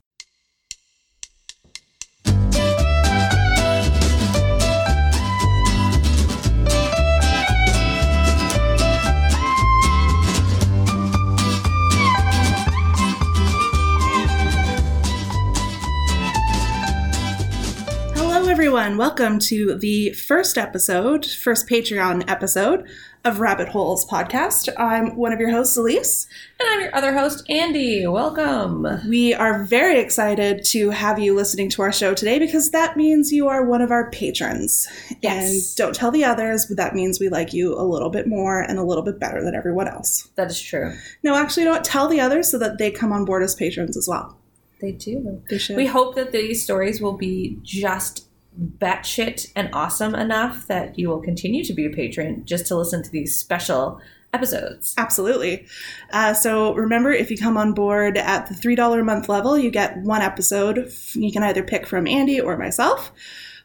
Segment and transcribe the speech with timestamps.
[18.58, 18.96] Everyone.
[18.96, 22.88] Welcome to the first episode, first Patreon episode
[23.24, 24.68] of Rabbit Holes podcast.
[24.76, 26.26] I'm one of your hosts, Elise.
[26.58, 28.04] And I'm your other host, Andy.
[28.08, 28.84] Welcome.
[29.08, 33.30] We are very excited to have you listening to our show today because that means
[33.30, 34.88] you are one of our patrons.
[35.22, 35.52] Yes.
[35.52, 38.60] And don't tell the others, but that means we like you a little bit more
[38.60, 40.30] and a little bit better than everyone else.
[40.34, 40.94] That is true.
[41.22, 44.08] No, actually, don't tell the others so that they come on board as patrons as
[44.08, 44.36] well.
[44.80, 45.42] They do.
[45.48, 45.76] They should.
[45.76, 48.27] We hope that these stories will be just
[48.58, 53.02] batshit and awesome enough that you will continue to be a patron just to listen
[53.02, 54.00] to these special
[54.32, 54.94] episodes.
[54.98, 55.66] Absolutely.
[56.12, 59.70] Uh, so remember, if you come on board at the $3 a month level, you
[59.70, 60.92] get one episode.
[61.14, 63.12] You can either pick from Andy or myself.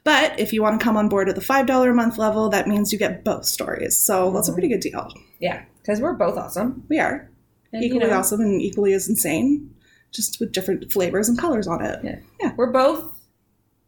[0.03, 2.67] But if you want to come on board at the $5 a month level, that
[2.67, 3.97] means you get both stories.
[3.97, 5.12] So that's a pretty good deal.
[5.40, 6.84] Yeah, because we're both awesome.
[6.90, 7.29] We are.
[7.72, 9.73] And, you equally know, awesome and equally as insane,
[10.12, 12.00] just with different flavors and colors on it.
[12.03, 12.19] Yeah.
[12.41, 12.53] Yeah.
[12.56, 13.17] We're both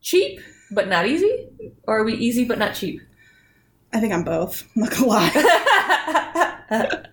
[0.02, 0.40] cheap
[0.76, 1.48] but not easy,
[1.88, 3.02] or are we easy but not cheap?
[3.94, 4.64] I think I'm both.
[4.76, 5.32] I'm not gonna lie.
[6.70, 7.12] but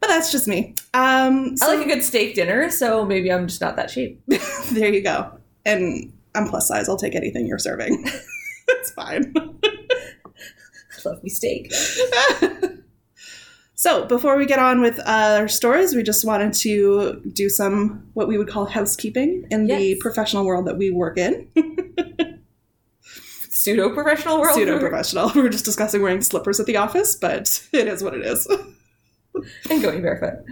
[0.00, 0.74] that's just me.
[0.94, 4.20] Um, so I like a good steak dinner, so maybe I'm just not that cheap.
[4.72, 5.32] there you go.
[5.64, 6.88] And I'm plus size.
[6.88, 8.04] I'll take anything you're serving.
[8.68, 9.32] it's fine.
[9.36, 11.72] I Love me steak.
[13.74, 18.06] so before we get on with uh, our stories, we just wanted to do some
[18.12, 21.48] what we would call housekeeping in the professional world that we work in.
[23.62, 24.56] Pseudo professional world.
[24.56, 25.30] Pseudo professional.
[25.34, 28.44] We were just discussing wearing slippers at the office, but it is what it is.
[29.70, 30.44] and going barefoot.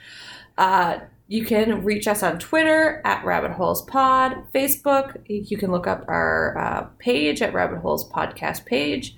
[0.59, 5.21] Uh, you can reach us on Twitter at Rabbit Holes Pod, Facebook.
[5.29, 9.17] You can look up our uh, page at Rabbit Holes Podcast page,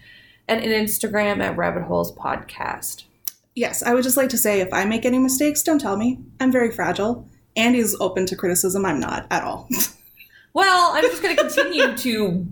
[0.48, 3.04] and in Instagram at Rabbit Holes Podcast.
[3.54, 6.18] yes, I would just like to say if I make any mistakes, don't tell me.
[6.40, 7.28] I'm very fragile.
[7.56, 8.86] Andy's open to criticism.
[8.86, 9.68] I'm not at all.
[10.54, 12.46] Well, I'm just going to continue to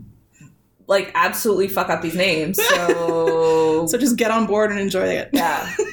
[0.88, 2.58] like absolutely fuck up these names.
[2.62, 5.30] So, so just get on board and enjoy it.
[5.32, 5.74] yeah,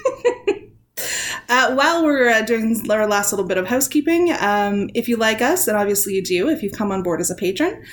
[1.49, 5.41] Uh, while we're uh, doing our last little bit of housekeeping, um, if you like
[5.41, 7.83] us, and obviously you do if you've come on board as a patron,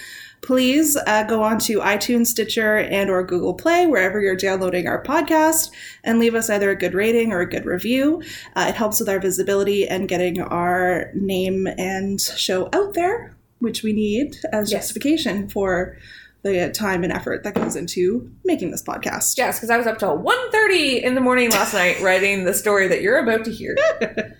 [0.43, 5.03] please uh, go on to iTunes, Stitcher, and or Google Play, wherever you're downloading our
[5.03, 5.71] podcast,
[6.05, 8.23] and leave us either a good rating or a good review.
[8.55, 13.83] Uh, it helps with our visibility and getting our name and show out there, which
[13.83, 14.83] we need as Yes.
[14.83, 15.97] justification for
[16.43, 19.37] the time and effort that goes into making this podcast.
[19.37, 22.89] yes, because I was up till 1.30 in the morning last night writing the story
[22.89, 23.77] that you're about to hear.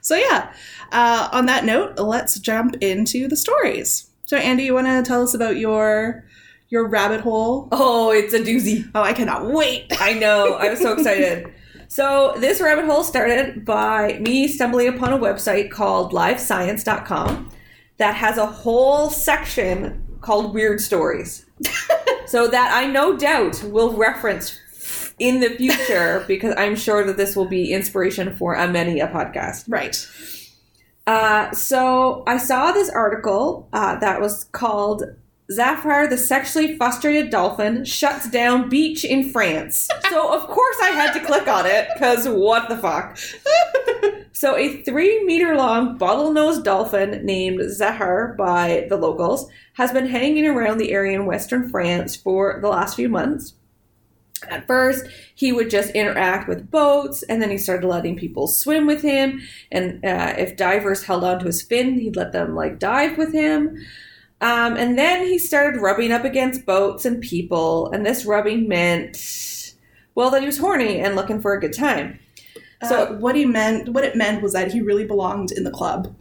[0.00, 0.54] So yeah,
[0.90, 4.08] uh, on that note, let's jump into the stories.
[4.24, 6.24] So Andy, you want to tell us about your
[6.70, 7.68] your rabbit hole?
[7.72, 8.90] Oh, it's a doozy.
[8.94, 9.92] Oh, I cannot wait.
[10.00, 10.54] I know.
[10.54, 11.52] I was so excited.
[11.88, 17.50] So, this rabbit hole started by me stumbling upon a website called livescience.com
[17.98, 21.46] that has a whole section called Weird Stories.
[22.26, 24.58] so that I no doubt will reference
[25.18, 29.08] in the future because I'm sure that this will be inspiration for a many a
[29.08, 29.64] podcast.
[29.68, 30.08] Right.
[31.06, 35.04] Uh, so I saw this article uh, that was called
[35.50, 39.88] Zafar, the sexually frustrated dolphin, shuts down beach in France.
[40.08, 43.18] So of course I had to click on it because what the fuck.
[44.40, 50.46] So a three meter long bottlenose dolphin named Zafar by the locals has been hanging
[50.46, 53.52] around the area in western France for the last few months.
[54.48, 55.04] At first,
[55.34, 59.42] he would just interact with boats, and then he started letting people swim with him.
[59.70, 63.76] And uh, if divers held onto his fin, he'd let them like dive with him.
[64.42, 69.74] Um, and then he started rubbing up against boats and people, and this rubbing meant,
[70.14, 72.18] well, that he was horny and looking for a good time.
[72.82, 75.70] So So- what he meant, what it meant was that he really belonged in the
[75.70, 76.14] club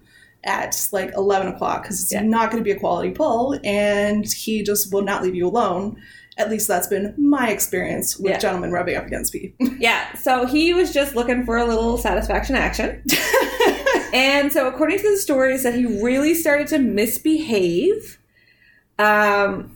[0.44, 2.22] at like eleven o'clock because it's Yeah.
[2.22, 5.96] not going to be a quality pull, and he just will not leave you alone.
[6.38, 8.38] At least that's been my experience with Yeah.
[8.40, 9.54] gentlemen rubbing up against me.
[9.80, 13.02] Yeah, so he was just looking for a little satisfaction action.
[14.14, 18.20] and so, according to the stories, that he really started to misbehave
[18.98, 19.76] um,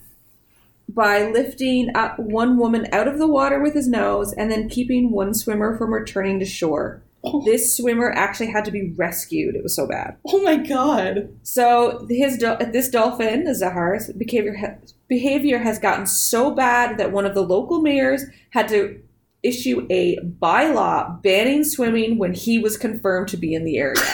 [0.90, 5.12] by lifting up one woman out of the water with his nose and then keeping
[5.12, 7.02] one swimmer from returning to shore.
[7.46, 9.56] This swimmer actually had to be rescued.
[9.56, 10.18] It was so bad.
[10.28, 11.30] oh my god!
[11.44, 14.78] So his this dolphin, Zafar's behavior
[15.08, 19.02] behavior has gotten so bad that one of the local mayors had to
[19.44, 24.02] issue a bylaw banning swimming when he was confirmed to be in the area.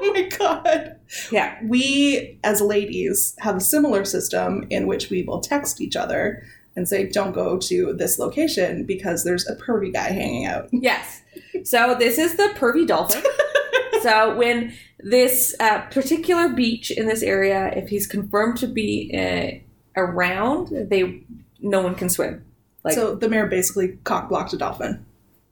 [0.00, 0.96] Oh my god!
[1.32, 6.44] yeah, We as ladies have a similar system in which we will text each other
[6.76, 11.22] and say, "Don't go to this location because there's a pervy guy hanging out." yes.
[11.64, 13.24] So this is the pervy dolphin.
[14.02, 20.00] so when this uh, particular beach in this area, if he's confirmed to be uh,
[20.00, 21.24] around, they
[21.60, 22.44] no one can swim.
[22.84, 25.04] Like so the mayor basically cock blocked a dolphin.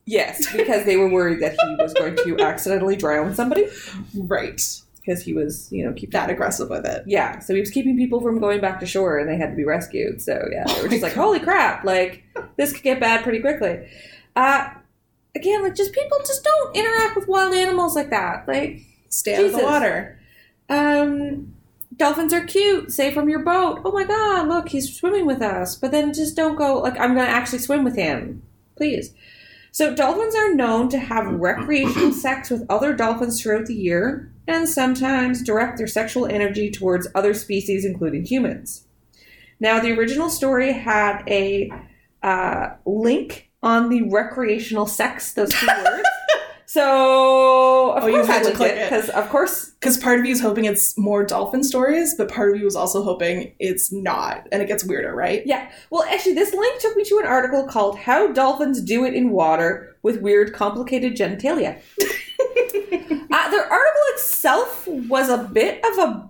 [0.05, 3.67] Yes, because they were worried that he was going to accidentally drown somebody
[4.17, 4.61] Right.
[5.00, 7.02] because he was, you know, keep That aggressive with it.
[7.06, 9.56] Yeah, so he was keeping people from going back to shore and they had to
[9.56, 10.23] be rescued.
[10.23, 12.23] So yeah, they were just like, "Holy crap, like
[12.56, 13.88] this could get bad pretty quickly."
[14.37, 14.69] Uh
[15.34, 18.46] again, like just people just don't interact with wild animals like that.
[18.46, 20.19] Like Stay out of the water.
[20.69, 21.52] um
[21.96, 23.81] dolphins are cute, say from your boat.
[23.84, 25.76] Oh my god, look, he's swimming with us.
[25.76, 28.43] But then just don't go like I'm going to actually swim with him.
[28.76, 29.12] Please.
[29.72, 34.69] So dolphins are known to have recreational sex with other dolphins throughout the year and
[34.69, 38.87] sometimes direct their sexual energy towards other species including humans.
[39.60, 41.70] Now the original story had a
[42.22, 46.08] uh, link on the recreational sex, those two words.
[46.67, 50.27] So of Oh, course I had to click it because of course Because part of
[50.27, 53.93] you is hoping it's more dolphin stories, but part of you is also hoping it's
[53.93, 55.43] not, and it gets weirder, right?
[55.47, 55.71] Yeah.
[55.91, 59.31] Well, actually, this link took me to an article called How Dolphins Do It in
[59.31, 61.77] Water with Weird Complicated Genitalia.
[62.01, 66.29] uh, the article itself was a bit of a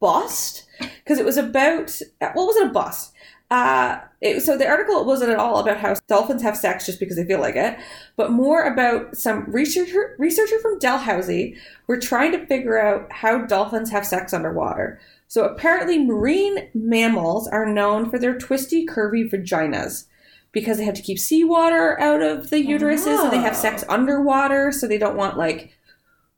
[0.00, 3.14] bust because it was about, well, was it a bust?
[3.50, 7.16] Uh, it, so the article wasn't at all about how dolphins have sex just because
[7.16, 7.78] they feel like it,
[8.16, 11.56] but more about some researcher researcher from Dalhousie
[11.86, 15.00] were trying to figure out how dolphins have sex underwater.
[15.28, 20.04] So apparently, marine mammals are known for their twisty, curvy vaginas
[20.52, 24.72] because they have to keep seawater out of the uteruses and they have sex underwater,
[24.72, 25.72] so they don't want like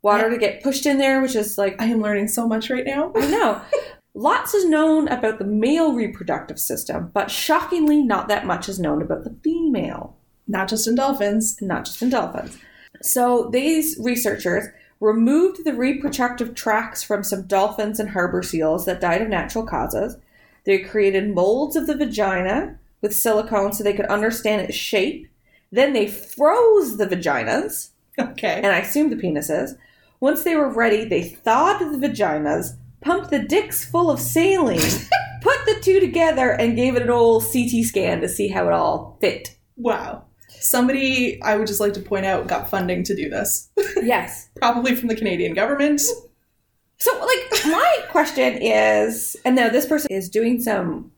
[0.02, 2.86] water to get pushed in there, which is like I am learning so much right
[2.86, 3.12] now.
[3.16, 3.62] I know.
[4.14, 9.00] Lots is known about the male reproductive system, but shockingly, not that much is known
[9.02, 10.16] about the female
[10.48, 11.60] Not just in dolphins.
[11.62, 12.58] not just in dolphins.
[13.02, 14.66] So these researchers
[14.98, 20.16] removed the reproductive tracts from some dolphins and harbor seals that died of natural causes.
[20.64, 25.26] They created molds of the vagina with silicone so they could understand its shape.
[25.72, 28.56] Then they froze the vaginas, Okay.
[28.62, 29.76] and I assume the penises.
[30.18, 34.80] Once they were ready, they thawed the vaginas, pumped the dicks full of saline,
[35.42, 38.72] put the two together, and gave it an old CT scan to see how it
[38.72, 39.56] all fit.
[39.76, 40.24] Wow.
[40.48, 43.70] Somebody, I would just like to point out, got funding to do this.
[44.02, 44.48] Yes.
[44.56, 46.00] Probably from the Canadian government.
[46.00, 51.12] So, like, my question is, and now this person is doing some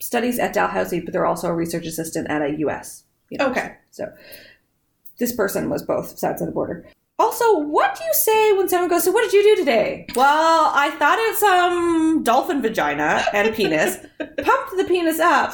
[0.00, 3.04] studies at Dalhousie, but they're also a research assistant at a U.S.
[3.30, 3.48] you know.
[3.48, 3.76] Okay.
[3.90, 4.12] So,
[5.18, 6.86] this person was both sides of the border.
[7.20, 10.06] Also, what do you say when someone goes, So, what did you do today?
[10.16, 15.52] Well, I thought it's some dolphin vagina and penis, pumped the penis up,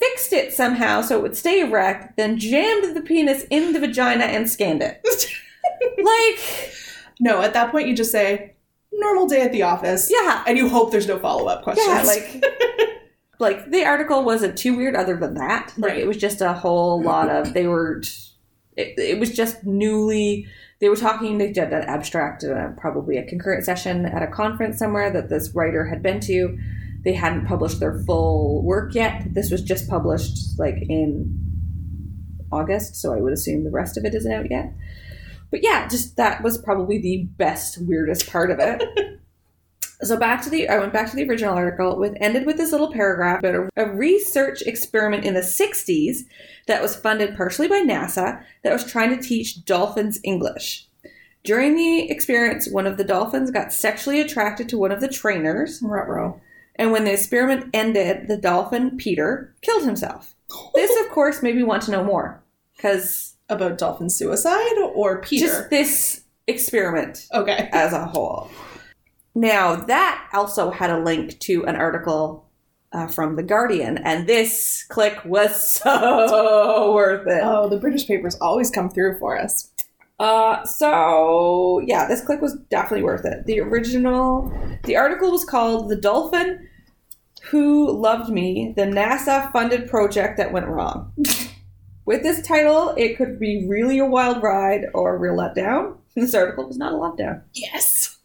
[0.00, 4.24] fixed it somehow so it would stay erect, then jammed the penis in the vagina
[4.24, 5.04] and scanned it.
[6.02, 6.74] like,
[7.20, 8.54] No, at that point you just say,
[8.92, 10.10] normal day at the office.
[10.10, 10.42] Yeah.
[10.46, 11.86] And you hope there's no follow up questions.
[11.88, 12.44] Yeah, like
[13.38, 15.72] like the article wasn't too weird other than that.
[15.76, 16.00] Like Right.
[16.00, 18.00] it was just a whole lot of they were
[18.76, 20.46] it, it was just newly
[20.80, 24.78] they were talking they did an abstract uh, probably a concurrent session at a conference
[24.78, 26.58] somewhere that this writer had been to.
[27.04, 29.32] They hadn't published their full work yet.
[29.32, 31.38] This was just published like in
[32.50, 34.74] august so i would assume the rest of it isn't out yet.
[35.50, 38.82] But yeah just that was probably the best weirdest part of it
[40.02, 42.72] so back to the I went back to the original article with ended with this
[42.72, 46.18] little paragraph about a, a research experiment in the 60s
[46.66, 50.86] that was funded partially by NASA that was trying to teach dolphins English.
[51.44, 55.80] During the experience, one of the dolphins got sexually attracted to one of the trainers,
[55.82, 56.40] Ruh-roh.
[56.76, 60.36] and when the experiment ended, the dolphin Peter killed himself.
[60.74, 62.42] This, of course, made me want to know more
[62.76, 65.46] because About dolphin suicide or Peter?
[65.46, 67.68] just this experiment okay.
[67.72, 68.48] as a whole.
[69.34, 72.50] Now, that also had a link to an article
[72.92, 77.40] uh, from The Guardian, and this click was so worth it.
[77.42, 79.70] Oh, the British papers always come through for us.
[80.18, 83.46] Uh, so, yeah, this click was definitely worth it.
[83.46, 84.52] The original,
[84.84, 86.68] the article was called The Dolphin
[87.50, 91.12] Who Loved Me, the NASA funded project that went wrong.
[92.04, 95.96] With this title, it could be really a wild ride or a real letdown.
[96.14, 97.42] This article was not a letdown.
[97.54, 98.18] Yes.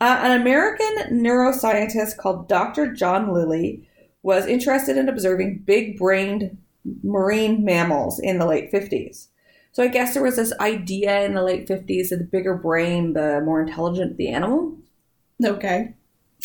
[0.00, 2.92] Uh, an American neuroscientist called Dr.
[2.92, 3.88] John Lilly
[4.22, 6.56] was interested in observing big brained
[7.02, 9.28] marine mammals in the late 50s.
[9.72, 13.12] So I guess there was this idea in the late 50s that the bigger brain,
[13.12, 14.76] the more intelligent the animal.
[15.44, 15.94] Okay.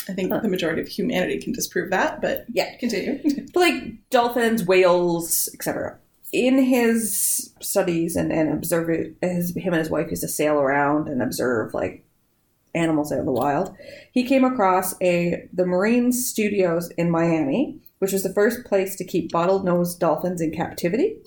[0.09, 0.39] I think Uh.
[0.39, 2.75] the majority of humanity can disprove that, but Yeah.
[2.77, 3.19] continue.
[3.53, 5.97] But like dolphins, whales, etc.
[6.31, 8.89] In his studies and, and observe
[9.21, 12.03] his him and his wife used to sail around and observe like
[12.75, 13.75] animals out in the wild.
[14.11, 19.05] He came across a the Marine Studios in Miami, which was the first place to
[19.05, 21.17] keep bottlenose dolphins in captivity.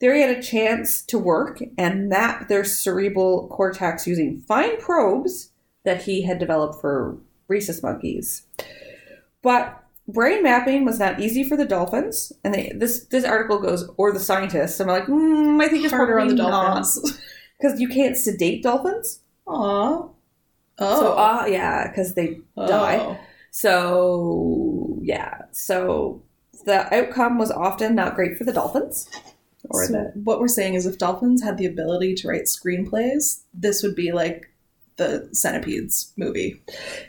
[0.00, 5.50] There he had a chance to work and map their cerebral cortex using fine probes
[5.84, 7.18] that he had developed for
[7.48, 8.44] rhesus monkeys.
[9.42, 13.88] But brain mapping was not easy for the dolphins, and they, this this article goes
[13.96, 14.80] or the scientists.
[14.80, 17.20] I'm like, mm, I think it's Harder on the dolphins.
[17.58, 19.20] because you can't sedate dolphins.
[19.46, 20.08] Aw.
[20.78, 21.00] Oh.
[21.00, 22.98] So ah, yeah, because they die.
[23.00, 23.18] Oh.
[23.50, 26.22] So yeah, so
[26.64, 29.08] the outcome was often not great for the dolphins.
[29.70, 33.42] Or So the what we're saying is if dolphins had the ability to write screenplays,
[33.52, 34.52] this would be like
[34.96, 36.62] the Centipedes movie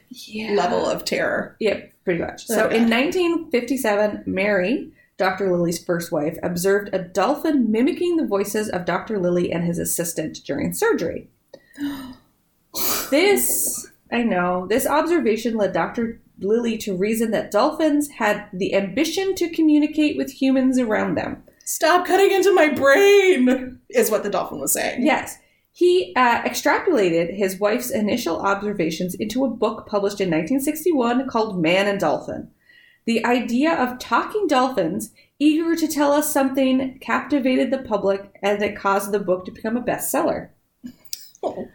[0.10, 0.52] yeah.
[0.52, 1.56] level of terror.
[1.60, 2.46] Yeah, pretty much.
[2.46, 2.78] So Okay.
[2.78, 5.52] in 1957, Mary, Dr.
[5.52, 9.20] Lilly's first wife, observed a dolphin mimicking the voices of Dr.
[9.20, 11.30] Lilly and his assistant during surgery.
[13.10, 16.22] This, I know, this observation led Dr.
[16.40, 21.44] Lilly to reason that dolphins had the ambition to communicate with humans around them.
[21.66, 25.06] Stop cutting into my brain, is what the dolphin was saying.
[25.06, 25.38] Yes.
[25.72, 31.88] He uh, extrapolated his wife's initial observations into a book published in 1961 called Man
[31.88, 32.50] and Dolphin.
[33.06, 38.76] The idea of talking dolphins, eager to tell us something, captivated the public and it
[38.76, 40.50] caused the book to become a bestseller.
[41.42, 41.68] Oh.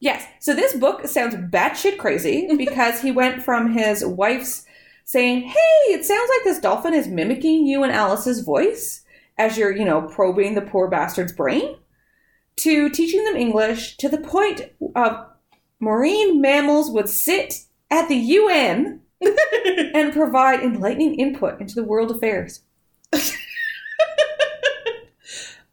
[0.00, 4.64] Yes, so this book sounds batshit crazy because he went from his wife's
[5.04, 9.02] saying, Hey, it sounds like this dolphin is mimicking you and Alice's voice
[9.38, 11.76] as you're, you know, probing the poor bastard's brain
[12.56, 14.62] to teaching them English to the point
[14.96, 15.26] of
[15.80, 17.54] marine mammals would sit
[17.90, 19.00] at the UN
[19.94, 22.60] and provide enlightening input into the world affairs.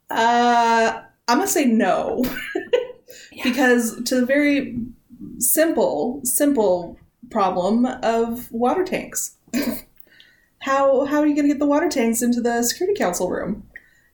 [0.10, 2.24] Uh, I'm gonna say no,
[3.44, 4.77] because to the very
[5.39, 6.98] simple, simple
[7.30, 9.38] problem of water tanks.
[10.60, 13.68] how how are you gonna get the water tanks into the Security Council room?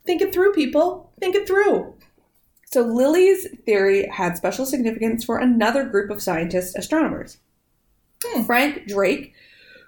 [0.06, 1.12] Think it through, people.
[1.20, 1.94] Think it through.
[2.72, 7.38] So Lilly's theory had special significance for another group of scientists, astronomers.
[8.24, 8.44] Hmm.
[8.44, 9.34] Frank Drake,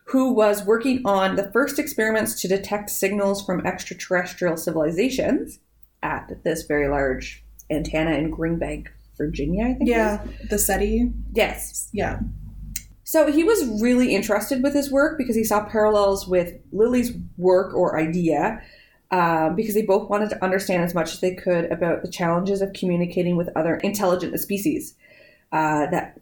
[0.06, 5.60] who was working on the first experiments to detect signals from extraterrestrial civilizations
[6.02, 9.89] at this very large antenna in Green Bank, Virginia, I think.
[9.89, 11.12] Yeah, the SETI.
[11.34, 11.89] Yes.
[11.93, 12.20] Yeah.
[13.03, 17.74] So he was really interested with his work because he saw parallels with Lilly's work
[17.75, 18.62] or idea,
[19.12, 22.62] um, because they both wanted to understand as much as they could about the challenges
[22.62, 24.96] of communicating with other intelligent species
[25.51, 26.20] uh, that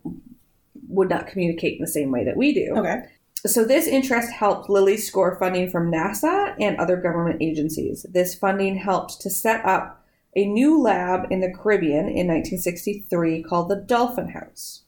[0.90, 2.74] would not communicate in the same way that we do.
[2.76, 3.04] Okay.
[3.46, 8.06] So this interest helped Lilly score funding from NASA and other government agencies.
[8.10, 10.01] This funding helped to set up
[10.36, 14.82] a new lab in the Caribbean in 1963 called the Dolphin House.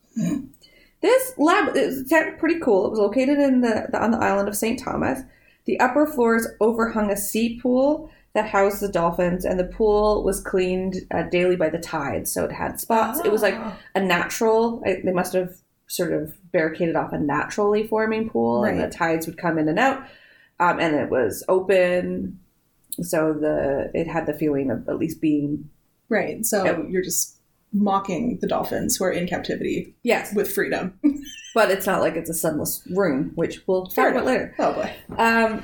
[1.01, 1.75] This lab
[2.07, 2.85] sounded pretty cool.
[2.87, 4.79] It was located in the, the on the island of St.
[4.79, 5.19] Thomas.
[5.65, 10.39] The upper floors overhung a sea pool that housed the dolphins, and the pool was
[10.41, 13.19] cleaned uh, daily by the tide, so it had spots.
[13.23, 13.73] It was like Oh.
[13.95, 14.81] a natural.
[14.85, 15.55] I- They must have
[15.87, 19.77] sort of barricaded off a naturally forming pool, and the tides would come in and
[19.77, 20.03] out.
[20.59, 22.39] Um, and it was open,
[23.01, 25.69] so the it had the feeling of at least being
[26.09, 26.45] right.
[26.45, 27.37] So you're just
[27.71, 30.99] mocking the dolphins who are in captivity yes, with freedom.
[31.55, 34.53] but it's not like it's a sunless room, which we'll talk about later.
[34.59, 34.93] Oh boy.
[35.17, 35.63] Um,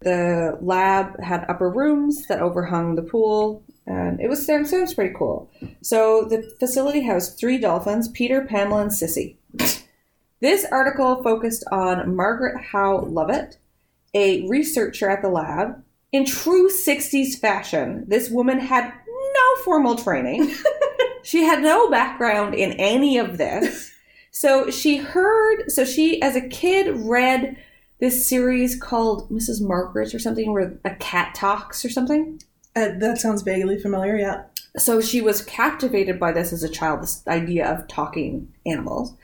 [0.00, 5.14] the lab had upper rooms that overhung the pool, and it was sounds sounds pretty
[5.14, 5.50] cool.
[5.82, 9.36] So the facility housed three dolphins: Peter, Pamela, and Sissy.
[10.40, 13.58] This article focused on Margaret Howe Lovett,
[14.14, 15.82] a researcher at the lab.
[16.12, 20.54] In true 60s fashion, this woman had no formal training.
[21.22, 23.88] she had no background in any of this.
[24.32, 27.56] So she heard, so she, as a kid, read
[27.98, 29.60] this series called Mrs.
[29.60, 32.40] Margaret or something, where a cat talks or something.
[32.76, 34.16] Uh, that sounds vaguely familiar.
[34.16, 34.44] Yeah.
[34.76, 39.14] So she was captivated by this as a child, this idea of talking animals.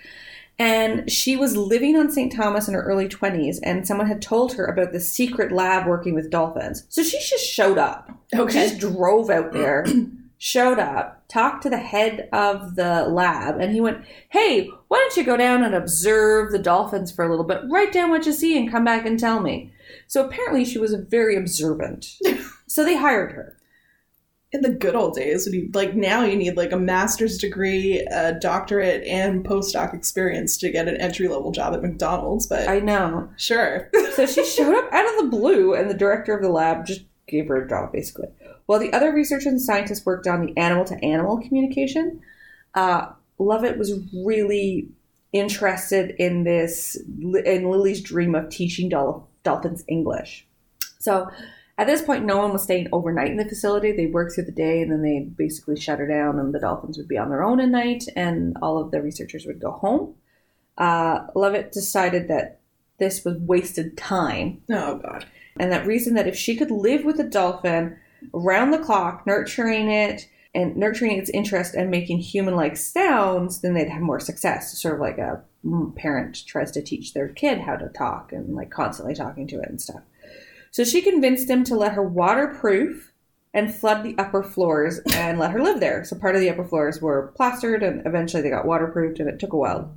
[0.58, 2.32] And she was living on St.
[2.32, 6.14] Thomas in her early 20s, and someone had told her about this secret lab working
[6.14, 6.84] with dolphins.
[6.88, 8.10] So she just showed up.
[8.34, 8.52] Okay.
[8.52, 9.84] She just drove out there,
[10.38, 15.16] showed up, talked to the head of the lab, and he went, Hey, why don't
[15.16, 17.60] you go down and observe the dolphins for a little bit?
[17.68, 19.72] Write down what you see and come back and tell me.
[20.06, 22.06] So apparently she was very observant.
[22.66, 23.55] so they hired her.
[24.52, 27.98] In the good old days when you like now you need like a master's degree
[28.10, 32.78] a doctorate and postdoc experience to get an entry level job at mcdonald's but I
[32.78, 33.28] know.
[33.36, 36.86] sure So she showed up out of the blue, and the director of the lab
[36.86, 38.28] just gave her a job, basically.
[38.64, 42.22] While the other researchers and scientists worked on the animal to animal communication,
[42.74, 44.88] uh, Lovett was really
[45.34, 50.46] interested in this, in Lilly's dream of teaching dolphins English.
[50.98, 51.30] So
[51.78, 53.92] at this point, no one was staying overnight in the facility.
[53.92, 56.96] They worked through the day, and then they basically shut her down, and the dolphins
[56.96, 60.14] would be on their own at night, and all of the researchers would go home.
[60.78, 62.60] Uh, Lovett decided that
[62.98, 65.26] this was wasted time oh god
[65.58, 67.96] and that reason that if she could live with a dolphin
[68.34, 73.88] around the clock, nurturing it and nurturing its interest and making human-like sounds, then they'd
[73.88, 74.78] have more success.
[74.78, 78.54] Sort of like a mm, parent tries to teach their kid how to talk and
[78.54, 80.02] like constantly talking to it and stuff.
[80.76, 83.10] So she convinced him to let her waterproof
[83.54, 86.04] and flood the upper floors and let her live there.
[86.04, 89.38] So part of the upper floors were plastered and eventually they got waterproofed and it
[89.38, 89.96] took a while.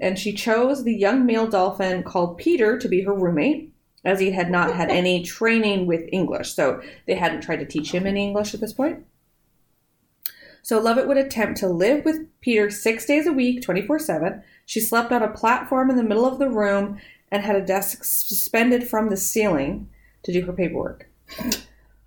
[0.00, 3.72] And she chose the young male dolphin called Peter to be her roommate
[4.04, 6.54] as he had not had any training with English.
[6.54, 9.04] So they hadn't tried to teach him any English at this point.
[10.62, 14.44] So Lovett would attempt to live with Peter six days a week, 24 7.
[14.64, 17.00] She slept on a platform in the middle of the room
[17.32, 19.88] and had a desk suspended from the ceiling
[20.24, 21.08] to do her paperwork.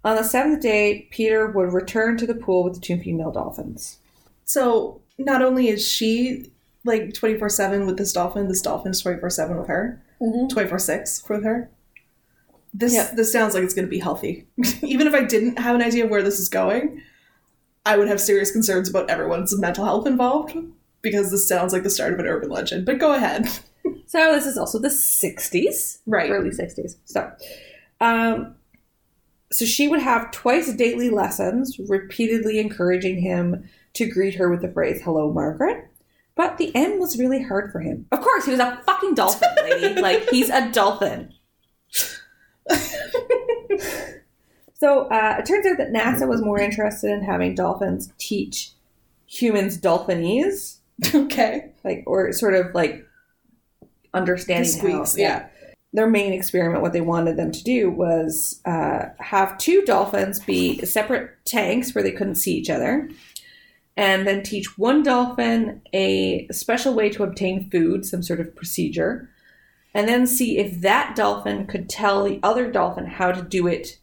[0.06, 4.00] On the seventh day, Peter would return to the pool with the two female dolphins.
[4.46, 6.52] so not only is she
[6.86, 10.48] like 24-7 with this dolphin this dolphin's 24-7 with her mm-hmm.
[10.58, 11.70] 24-6 with her
[12.74, 13.10] this Yeah.
[13.16, 14.48] this sounds like it's going to be healthy
[14.82, 17.00] even if i didn't have an idea of where this is going
[17.86, 20.58] i would have serious concerns about everyone's mental health involved
[21.04, 23.48] because this sounds like the start of an urban legend but go ahead
[24.08, 26.00] So this is also the 60s.
[26.06, 26.96] right early 60s.
[27.06, 27.32] So,
[28.04, 28.56] um,
[29.52, 34.72] so she would have twice daily lessons, repeatedly encouraging him to greet her with the
[34.72, 35.88] phrase "Hello, Margaret."
[36.36, 38.08] But the M was really hard for him.
[38.12, 40.02] Of course, he was a fucking dolphin, lady.
[40.02, 41.34] like he's a dolphin.
[44.74, 48.72] so uh, it turns out that NASA was more interested in having dolphins teach
[49.26, 50.82] humans dolphinese,
[51.16, 53.06] okay like or sort of like
[54.14, 55.48] understanding The squeaks, how, yeah.
[55.94, 60.84] Their main experiment, what they wanted them to do was uh, have two dolphins be
[60.86, 63.10] separate tanks where they couldn't see each other,
[63.96, 69.30] and then teach one dolphin a special way to obtain food, some sort of procedure,
[69.94, 74.00] and then see if that dolphin could tell the other dolphin how to do it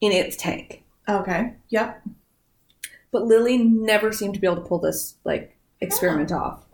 [0.00, 0.82] in its tank.
[1.08, 2.02] okay yep
[3.12, 6.64] But Lilly never seemed to be able to pull this like experiment off.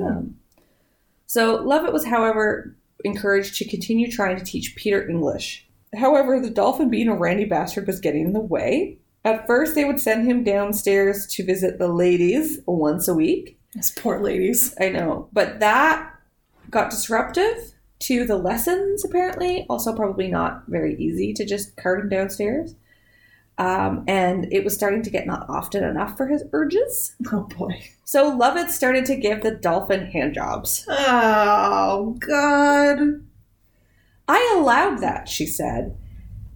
[0.00, 0.36] Um,
[1.26, 5.66] so Lovett was, however, encouraged to continue trying to teach Peter English.
[5.96, 8.98] However, the dolphin being a randy bastard was getting in the way.
[9.24, 13.58] At first, they would send him downstairs to visit the ladies once a week.
[13.74, 16.14] those poor ladies I know, but that
[16.70, 19.04] got disruptive to the lessons.
[19.04, 22.74] Apparently, also probably not very easy to just cart him downstairs.
[23.60, 27.14] Um, and it was starting to get not often enough for his urges.
[27.30, 27.82] Oh boy.
[28.04, 30.86] So Lovett started to give the dolphin hand jobs.
[30.88, 33.22] Oh god.
[34.26, 35.94] I allowed that, she said.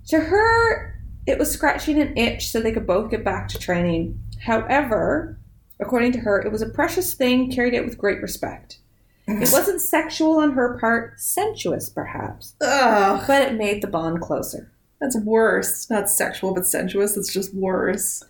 [0.09, 4.19] To her, it was scratching an itch so they could both get back to training.
[4.41, 5.39] However,
[5.81, 8.79] according to her, it was a precious thing carried out with great respect.
[9.27, 13.25] It wasn't sexual on her part, sensuous perhaps, Ugh.
[13.27, 14.71] but it made the bond closer.
[15.01, 15.89] That's worse.
[15.91, 17.17] Not sexual, but sensuous.
[17.17, 18.23] It's just worse.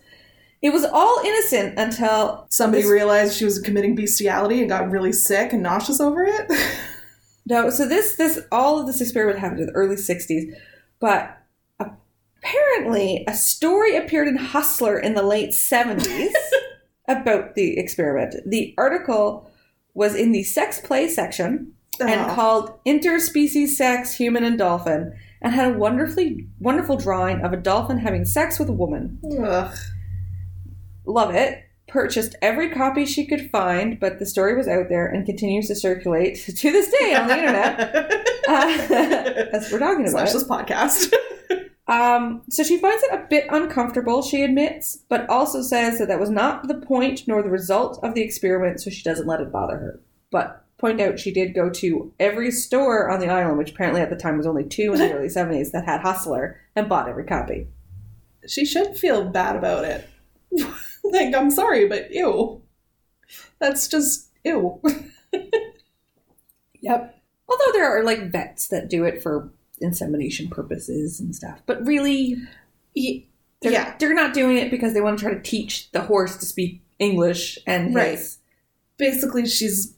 [0.61, 5.11] It was all innocent until Somebody This- realized she was committing bestiality and got really
[5.11, 6.51] sick and nauseous over it.
[7.45, 7.69] no.
[7.69, 10.51] So this this all of this experiment happened in the early '60s,
[10.99, 11.37] but
[12.43, 16.31] apparently a story appeared in Hustler in the late '70s
[17.07, 18.35] about the experiment.
[18.49, 19.49] The article
[19.93, 22.33] was in the sex play section and Oh.
[22.33, 27.99] called Interspecies Sex Human and Dolphin and had a wonderfully wonderful drawing of a dolphin
[27.99, 29.19] having sex with a woman.
[29.41, 29.75] Ugh.
[31.05, 31.61] Lovett.
[31.87, 35.75] Purchased every copy she could find, but the story was out there and continues to
[35.75, 38.21] circulate to this day on the internet.
[38.47, 38.67] Uh,
[39.53, 40.29] as we're talking about.
[40.29, 41.11] Slash this podcast.
[41.87, 46.19] Um, so she finds it a bit uncomfortable, she admits, but also says that that
[46.19, 49.51] was not the point nor the result of the experiment, so she doesn't let it
[49.51, 49.99] bother her.
[50.31, 54.11] But point out she did go to every store on the island, which apparently at
[54.11, 57.23] the time was only two in the early 70s, that had Hustler, and bought every
[57.25, 57.67] copy.
[58.47, 60.07] she should feel bad about it.
[61.03, 62.61] like, I'm sorry, but ew.
[63.59, 64.81] That's just ew.
[66.81, 67.19] Yep.
[67.49, 69.49] Although there are like vets that do it for
[69.81, 72.35] insemination purposes and stuff, but really,
[72.93, 73.95] they're, yeah.
[73.97, 76.83] they're not doing it because they want to try to teach the horse to speak
[76.99, 78.19] English and his- Right.
[78.97, 79.94] Basically, she's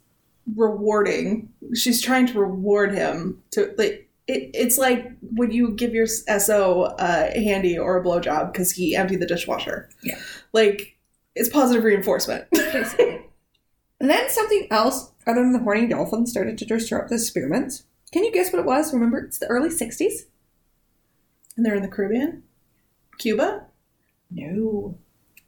[0.55, 1.49] rewarding.
[1.73, 4.05] She's trying to reward him to like.
[4.27, 8.71] It, it's like when you give your SO a uh, handy or a blowjob because
[8.71, 9.88] he emptied the dishwasher.
[10.03, 10.19] Yeah.
[10.51, 10.97] Like,
[11.33, 12.45] it's positive reinforcement.
[12.51, 13.21] and
[14.01, 17.83] then something else other than the horny dolphin started to disrupt the experiments.
[18.12, 18.93] Can you guess what it was?
[18.93, 20.23] Remember, it's the early 60s?
[21.57, 22.43] and they're in the Caribbean?
[23.17, 23.65] Cuba?
[24.29, 24.97] No.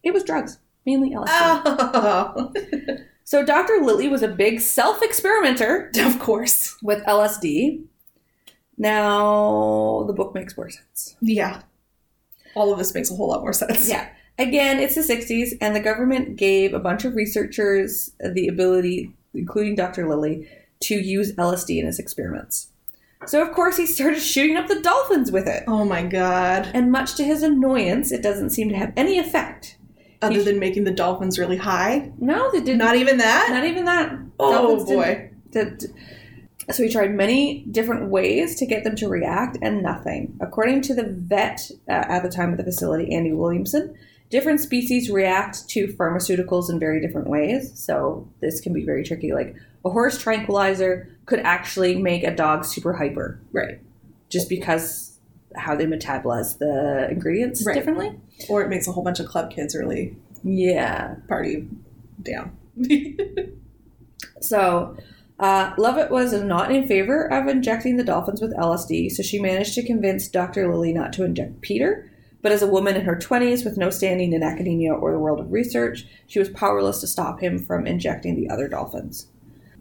[0.03, 1.27] It was drugs, mainly LSD.
[1.29, 2.53] Oh.
[3.29, 3.81] So Dr.
[3.83, 6.75] Lilly was a big self-experimenter of course.
[6.81, 7.83] with LSD.
[8.75, 11.15] Now, the book makes more sense.
[11.21, 11.61] Yeah.
[12.55, 13.87] All of this makes a whole lot more sense.
[13.87, 14.09] Yeah.
[14.39, 19.75] Again, it's the 60s, and the government gave a bunch of researchers the ability, including
[19.75, 20.09] Dr.
[20.09, 20.47] Lilly,
[20.85, 22.69] to use LSD in his experiments.
[23.27, 25.65] So, of course, he started shooting up the dolphins with it.
[25.67, 26.71] Oh my god.
[26.73, 29.77] And much to his annoyance, it doesn't seem to have any effect.
[30.21, 32.11] Other He- than making the dolphins really high?
[32.19, 32.79] No, they didn't.
[32.79, 33.47] Not even that?
[33.51, 34.17] Not even that.
[34.39, 35.29] oh Dolphins boy.
[35.51, 35.85] did-
[36.71, 40.35] so he tried many different ways to get them to react, and nothing.
[40.39, 43.95] According to the vet uh, at the time of the facility, Andy Williamson,
[44.29, 47.71] different species react to pharmaceuticals in very different ways.
[47.73, 49.33] So this can be very tricky.
[49.33, 53.79] Like a horse tranquilizer could actually make a dog super hyper, Right.
[54.29, 55.08] just because
[55.59, 57.73] how they metabolize the ingredients Right.
[57.75, 58.11] differently.
[58.49, 61.15] Or it makes a whole bunch of club kids really Yeah.
[61.27, 61.67] party
[62.23, 62.51] down.
[64.41, 64.95] So,
[65.39, 69.73] uh, Lovett was not in favor of injecting the dolphins with LSD, so she managed
[69.75, 70.67] to convince Dr.
[70.71, 72.05] Lilly not to inject Peter.
[72.41, 75.41] But as a woman in her 20s with no standing in academia or the world
[75.41, 79.27] of research, she was powerless to stop him from injecting the other dolphins.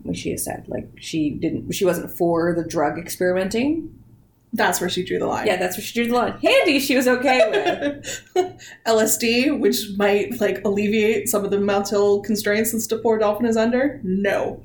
[0.03, 3.91] Which she has said, like she didn't, she wasn't for the drug experimenting.
[4.53, 5.47] That's where she drew the line.
[5.47, 6.39] Yeah, that's where she drew the line.
[6.43, 7.41] Handy, she was okay
[8.35, 8.61] with.
[8.87, 14.01] LSD, which might like alleviate some of the mental constraints this poor dolphin is under.
[14.03, 14.63] No.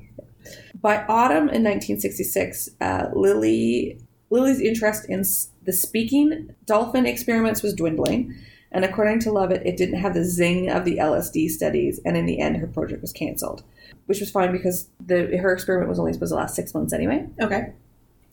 [0.80, 3.98] By autumn in 1966, uh, Lilly
[4.30, 5.24] Lilly's interest in
[5.62, 8.34] the speaking dolphin experiments was dwindling,
[8.72, 12.26] and according to Lovett, it didn't have the zing of the LSD studies, and in
[12.26, 13.62] the end, her project was canceled,
[14.06, 17.26] which was fine because the her experiment was only supposed to last six months anyway,
[17.40, 17.72] Okay.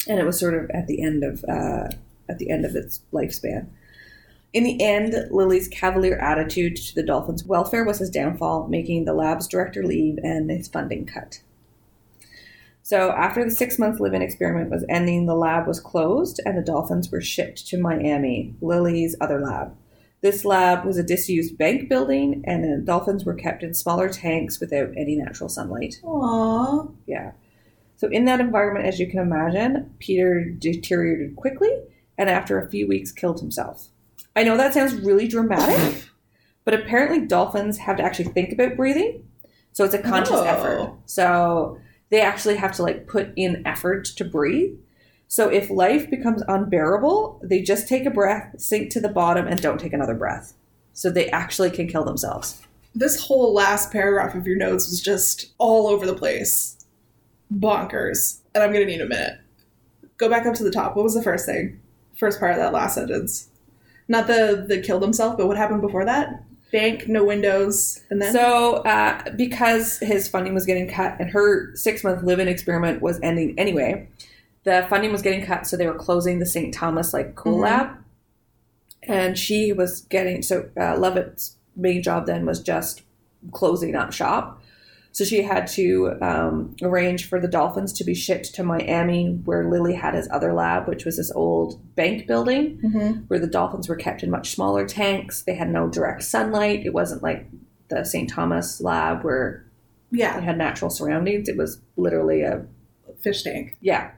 [0.07, 1.89] And it was sort of at the end of uh,
[2.27, 3.67] at the end of its lifespan.
[4.53, 9.13] In the end, Lilly's cavalier attitude to the dolphins' welfare was his downfall, making the
[9.13, 11.41] lab's director leave and his funding cut.
[12.83, 16.57] So, after the six month live in experiment was ending, the lab was closed and
[16.57, 19.75] the dolphins were shipped to Miami, Lilly's other lab.
[20.21, 24.59] This lab was a disused bank building, and the dolphins were kept in smaller tanks
[24.59, 25.99] without any natural sunlight.
[26.03, 26.93] Aww.
[27.07, 27.31] Yeah.
[28.01, 31.69] So in that environment, as you can imagine, Peter deteriorated quickly
[32.17, 33.89] and after a few weeks killed himself.
[34.35, 36.05] I know that sounds really dramatic,
[36.65, 39.29] but apparently dolphins have to actually think about breathing.
[39.73, 40.43] So it's a conscious Oh.
[40.45, 40.93] effort.
[41.05, 41.77] So
[42.09, 44.79] they actually have to like put in effort to breathe.
[45.27, 49.61] So if life becomes unbearable, they just take a breath, sink to the bottom, and
[49.61, 50.55] don't take another breath.
[50.93, 52.63] So they actually can kill themselves.
[52.95, 56.77] This whole last paragraph of your notes was just all over the place.
[57.53, 58.39] Bonkers.
[58.53, 59.39] And I'm gonna need a minute.
[60.17, 60.95] Go back up to the top.
[60.95, 61.79] What was the first thing?
[62.17, 63.49] First part of that last sentence.
[64.07, 66.43] Not the the killed himself, but what happened before that?
[66.71, 71.75] Bank, no windows, and then So, uh, because his funding was getting cut and her
[71.75, 74.07] six month live in experiment was ending anyway,
[74.63, 76.73] the funding was getting cut, so they were closing the St.
[76.73, 77.61] Thomas like cool Mhm.
[77.61, 77.89] lab.
[79.03, 83.01] And she was getting so uh, Lovett's main job then was just
[83.51, 84.60] closing up shop.
[85.13, 89.69] So she had to um, arrange for the dolphins to be shipped to Miami, where
[89.69, 93.23] Lilly had his other lab, which was this old bank building Mhm.
[93.27, 95.41] where the dolphins were kept in much smaller tanks.
[95.43, 96.85] They had no direct sunlight.
[96.85, 97.45] It wasn't like
[97.89, 98.29] the St.
[98.29, 99.65] Thomas lab where
[100.13, 101.49] it yeah, had natural surroundings.
[101.49, 102.63] It was literally a
[103.21, 103.75] fish tank.
[103.81, 104.11] yeah,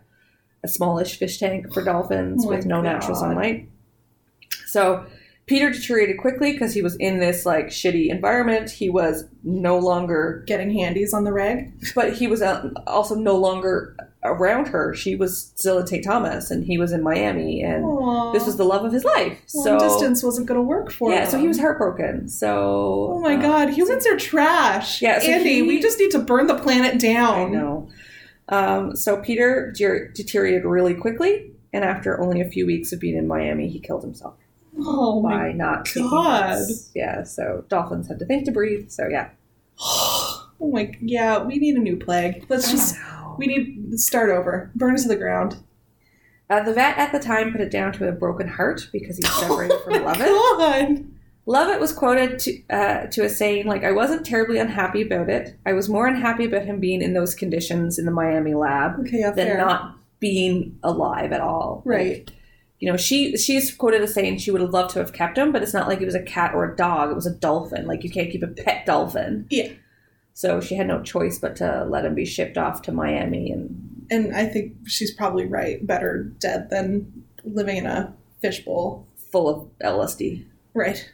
[0.63, 3.67] a smallish fish tank for dolphins Oh with no natural sunlight.
[4.67, 5.05] So
[5.45, 8.69] Peter deteriorated quickly because he was in this like shitty environment.
[8.71, 11.73] He was no longer, Getting handies on the reg.
[11.95, 14.93] but he was uh, also no longer around her.
[14.93, 16.01] She was still in St.
[16.03, 17.83] Thomas, and he was in Miami, and
[18.33, 19.37] this was the love of his life.
[19.53, 21.31] long so distance wasn't gonna work for yeah, him.
[21.31, 22.29] so he was heartbroken.
[22.29, 25.01] So Oh my uh, god, humans are trash.
[25.01, 27.47] Yeah, so Andy, he- we just need to burn the planet down.
[27.47, 27.89] I know.
[28.49, 33.27] Um, so Peter deteriorated really quickly, and after only a few weeks of being in
[33.27, 34.35] Miami, he killed himself
[34.77, 36.61] Oh my by not God.
[36.95, 38.89] Yeah, so dolphins had to think to breathe.
[38.89, 39.29] So yeah,
[39.79, 42.45] Oh my yeah, we need a new plague.
[42.49, 42.95] Let's just
[43.37, 44.71] we need to start over.
[44.75, 45.57] Burn it to the ground.
[46.49, 49.23] Uh, the vet at the time put it down to a broken heart because he
[49.25, 50.27] was separated oh from Lovett.
[50.27, 51.05] God.
[51.45, 55.57] Lovett was quoted to uh, to as saying, "Like I wasn't terribly unhappy about it.
[55.65, 59.19] I was more unhappy about him being in those conditions in the Miami lab Okay,
[59.19, 59.57] yeah, than fair.
[59.57, 61.81] not being alive at all.
[61.85, 62.31] right.
[62.83, 65.53] You know, she she's quoted as saying she would have loved to have kept him,
[65.53, 67.87] but it's not like it was a cat or a dog; it was a dolphin.
[67.87, 69.47] Like you can't keep a pet dolphin.
[69.49, 69.69] Yeah.
[70.33, 74.05] So she had no choice but to let him be shipped off to Miami, and
[74.11, 75.87] And I think she's probably right.
[75.87, 79.07] Better dead than living in a fishbowl.
[79.31, 80.45] full of LSD.
[80.73, 81.09] Right.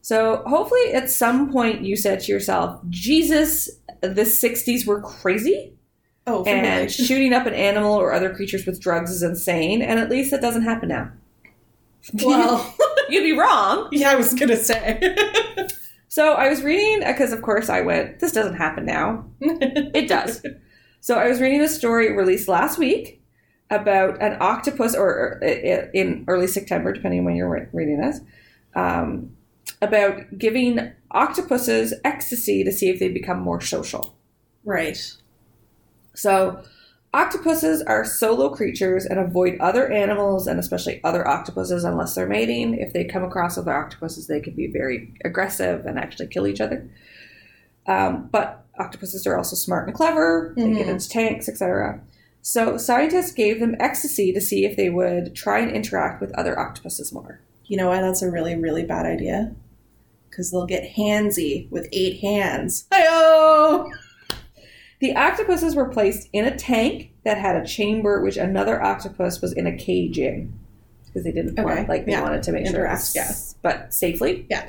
[0.00, 3.68] So hopefully, at some point, you said to yourself, "Jesus,
[4.00, 5.74] the '60s were crazy."
[6.30, 10.08] Oh, and shooting up an animal or other creatures with drugs is insane, and at
[10.10, 11.10] least that doesn't happen now.
[12.22, 12.74] well,
[13.08, 13.88] You'd be wrong.
[13.92, 15.16] yeah, I was gonna say.
[16.08, 18.20] So I was reading because, of course, I went.
[18.20, 19.24] This doesn't happen now.
[19.40, 20.44] It does.
[21.00, 23.22] so I was reading a story released last week
[23.70, 25.40] about an octopus, or, or
[25.94, 28.20] in early September, depending on when you're reading this,
[28.74, 29.30] um,
[29.80, 34.16] about giving octopuses ecstasy to see if they become more social.
[34.64, 35.14] right.
[36.14, 36.62] So,
[37.12, 42.74] octopuses are solo creatures and avoid other animals and especially other octopuses unless they're mating.
[42.74, 46.60] If they come across other octopuses, they can be very aggressive and actually kill each
[46.60, 46.88] other.
[47.86, 50.52] Um, but octopuses are also smart and clever.
[50.56, 50.90] They get Mhm.
[50.90, 52.00] into tanks, etc.
[52.42, 56.58] So, scientists gave them ecstasy to see if they would try and interact with other
[56.58, 57.40] octopuses more.
[57.66, 59.52] You know why that's a really, really bad idea?
[60.28, 62.86] Because they'll get handsy with eight hands.
[62.92, 63.90] Hi-oh!
[65.00, 69.52] The octopuses were placed in a tank that had a chamber which another octopus was
[69.52, 70.52] in a cage in
[71.06, 72.22] because they didn't Okay, want like they yeah.
[72.22, 73.32] wanted to make sure yes, yeah.
[73.62, 74.46] but safely.
[74.48, 74.68] Yeah.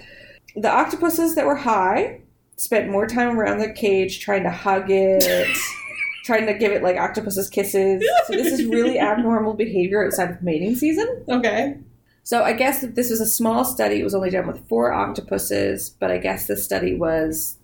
[0.55, 2.21] The octopuses that were high
[2.57, 5.57] spent more time around the cage trying to hug it,
[6.25, 8.03] trying to give it like octopus's kisses.
[8.27, 11.23] So this is really abnormal behavior outside of mating season.
[11.29, 11.77] Okay.
[12.23, 13.99] So I guess that this was a small study.
[13.99, 17.57] It was only done with four octopuses, but I guess this study was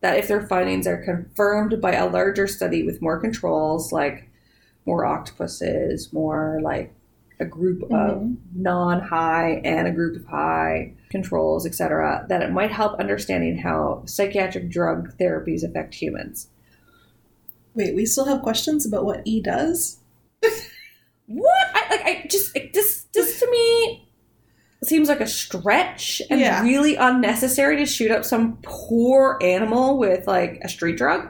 [0.00, 4.28] that if their findings are confirmed by a larger study with more controls, like
[4.84, 6.92] more octopuses, more like
[7.40, 7.90] a group of
[8.22, 8.36] Mhm.
[8.54, 14.70] non-high and a group of high controls, etc., that it might help understanding how psychiatric
[14.70, 16.48] drug therapies affect humans.
[17.74, 19.98] Wait, we still have questions about what E does?
[21.26, 21.66] What?
[21.74, 22.06] I like.
[22.06, 23.02] I just like, this.
[23.12, 24.05] This to me
[24.86, 26.62] seems like a stretch and Yeah.
[26.62, 31.28] really unnecessary to shoot up some poor animal with like a street drug.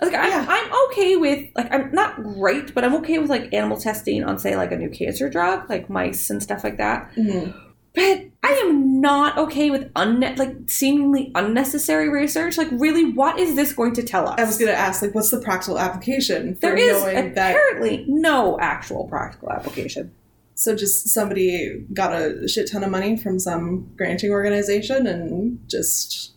[0.00, 0.46] Like I'm, Yeah.
[0.48, 4.38] I'm okay with like I'm not great, but I'm okay with like animal testing on
[4.38, 7.12] say like a new cancer drug, like mice and stuff like that.
[7.14, 7.58] Mm-hmm.
[7.94, 12.58] But I am not okay with unne- like seemingly unnecessary research.
[12.58, 14.34] Like, really, what is this going to tell us?
[14.36, 17.52] I was gonna ask, like, what's the practical application for there is knowing that?
[17.52, 20.10] apparently no actual practical application.
[20.54, 26.32] So just somebody got a shit ton of money from some granting organization and just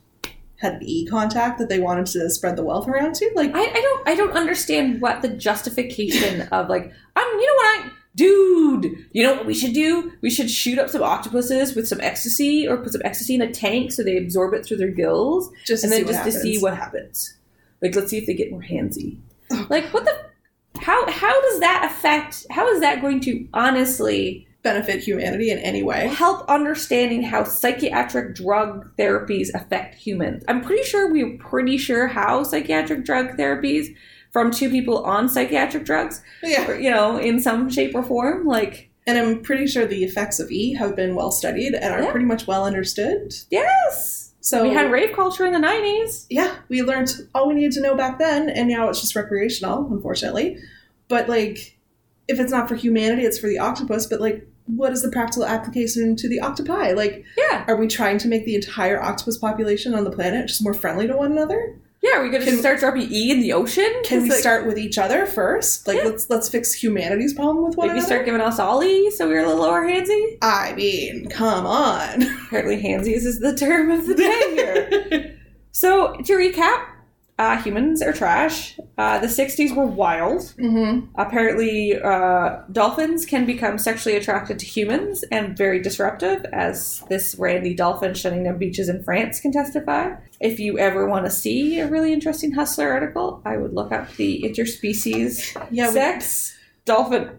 [0.58, 3.32] had an e contact that they wanted to spread the wealth around to.
[3.36, 7.54] Like, I, I don't I don't understand what the justification of like I'm you know
[7.54, 10.12] what I dude you know what we should do?
[10.22, 13.52] We should shoot up some octopuses with some ecstasy or put some ecstasy in a
[13.52, 16.76] tank so they absorb it through their gills just and then just to see what
[16.76, 17.36] happens.
[17.82, 19.20] Like let's see if they get more handsy.
[19.70, 20.27] Like what the
[20.82, 25.82] how how does that affect how is that going to honestly benefit humanity in any
[25.82, 26.08] way.
[26.08, 30.44] help understanding how psychiatric drug therapies affect humans.
[30.50, 33.96] I'm pretty sure we're pretty sure how psychiatric drug therapies
[34.34, 36.74] from two people on psychiatric drugs, Yeah.
[36.76, 38.46] you know, in some shape or form.
[38.46, 42.02] Like, And I'm pretty sure the effects of E have been well studied and are
[42.04, 42.12] Yeah.
[42.12, 43.34] pretty much well understood.
[43.50, 46.26] yes, So we had rave culture in the 90s.
[46.30, 49.88] yeah, we learned all we needed to know back then, and now it's just recreational,
[49.92, 50.58] unfortunately.
[51.08, 51.78] But like,
[52.28, 54.06] if it's not for humanity, it's for the octopus.
[54.06, 56.92] But like, what is the practical application to the octopi?
[56.92, 60.64] Like, Yeah, are we trying to make the entire octopus population on the planet just
[60.64, 61.78] more friendly to one another?
[62.12, 62.20] Yeah.
[62.20, 63.92] Are we going to start dropping E in the ocean?
[64.04, 65.88] Can we like, start with each other first?
[65.88, 66.06] Like, Yeah.
[66.06, 68.06] let's let's fix humanity's problem with one Maybe another.
[68.14, 70.38] start giving us Ollie so we're a little lower handsy.
[70.42, 72.24] I mean, come on.
[72.24, 75.40] Apparently, handsies is the term of the day here.
[75.72, 76.86] So to recap,
[77.40, 78.80] uh, humans are trash.
[78.98, 80.54] Uh, the '60s were wild.
[80.60, 87.36] hmm Apparently, uh, dolphins can become sexually attracted to humans and very disruptive, as this
[87.38, 90.16] Randy dolphin shutting down beaches in France can testify.
[90.40, 94.16] If you ever want to see a really interesting Hustler article, I would look up
[94.16, 95.88] the interspecies Yeah.
[95.90, 97.30] we- sex dolphin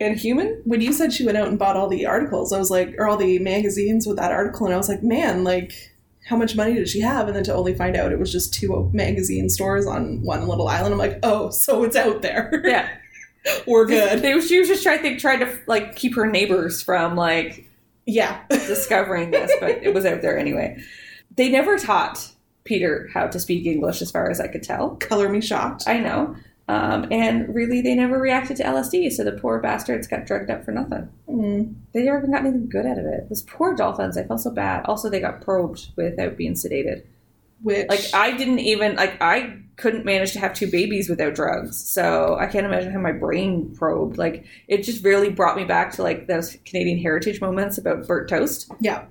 [0.00, 0.60] and human.
[0.64, 3.06] when you said she went out and bought all the articles, I was like, or
[3.06, 5.72] all the magazines with that article, and I was like, man, like,
[6.24, 7.26] how much money did she have?
[7.26, 10.68] And then to only find out it was just two magazine stores on one little
[10.68, 12.62] island, I'm like, oh, so it's out there.
[12.64, 12.88] Yeah,
[13.66, 14.22] We're good.
[14.22, 17.66] They, she was just trying, think, trying to like keep her neighbors from like
[18.06, 18.40] Yeah.
[18.50, 20.80] discovering this, but it was out there anyway.
[21.36, 22.30] They never taught
[22.64, 24.90] Peter how to speak English, as far as I could tell.
[24.96, 25.84] Color me shocked.
[25.88, 26.36] I know.
[26.68, 30.64] Um, and really, they never reacted to LSD, so the poor bastards got drugged up
[30.64, 31.08] for nothing.
[31.28, 31.74] Mm.
[31.92, 33.28] They never got anything good out of it.
[33.28, 34.84] Those poor dolphins, I felt so bad.
[34.86, 37.02] Also, they got probed without being sedated.
[37.62, 41.76] Which, Like, I didn't even, like, I couldn't manage to have two babies without drugs,
[41.84, 44.16] so I can't imagine how my brain probed.
[44.18, 48.28] Like, it just really brought me back to, like, those Canadian heritage moments about Burt
[48.28, 48.70] Toast.
[48.80, 49.04] yeah.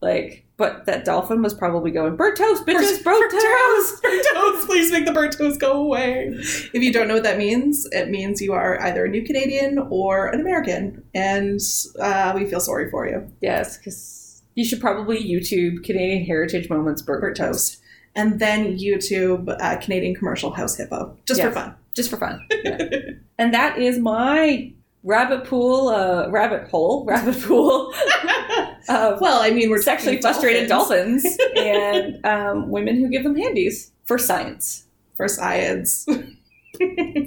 [0.00, 4.02] Like, but that dolphin was probably going, Burt Toast, bitches, Burt- Burt Toast!
[4.02, 6.28] Bird toes, please make the bird toast go away.
[6.32, 9.78] If you don't know what that means, it means you are either a new Canadian
[9.90, 11.58] or an American, and
[12.00, 13.26] uh, we feel sorry for you.
[13.40, 17.78] Yes, because you should probably YouTube Canadian Heritage Moments Burt, Bird toast.
[18.16, 21.74] And then YouTube uh, Canadian commercial house hippo, just for fun.
[21.94, 22.46] just for fun.
[22.64, 22.78] Yeah.
[23.38, 27.92] and that is my rabbit pool, uh, rabbit hole, rabbit pool
[28.88, 31.24] Well, I mean, we're sexually frustrated dolphins,
[31.56, 34.84] and um, women who give them handies for science.
[35.16, 36.06] for science.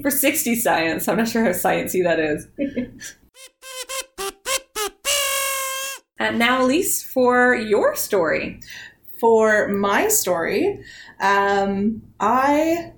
[0.01, 1.07] For 60 science.
[1.07, 2.47] I'm not sure how sciencey that is.
[6.19, 8.59] and now, Elise, for your story.
[9.21, 10.83] For my story,
[11.21, 12.91] um, I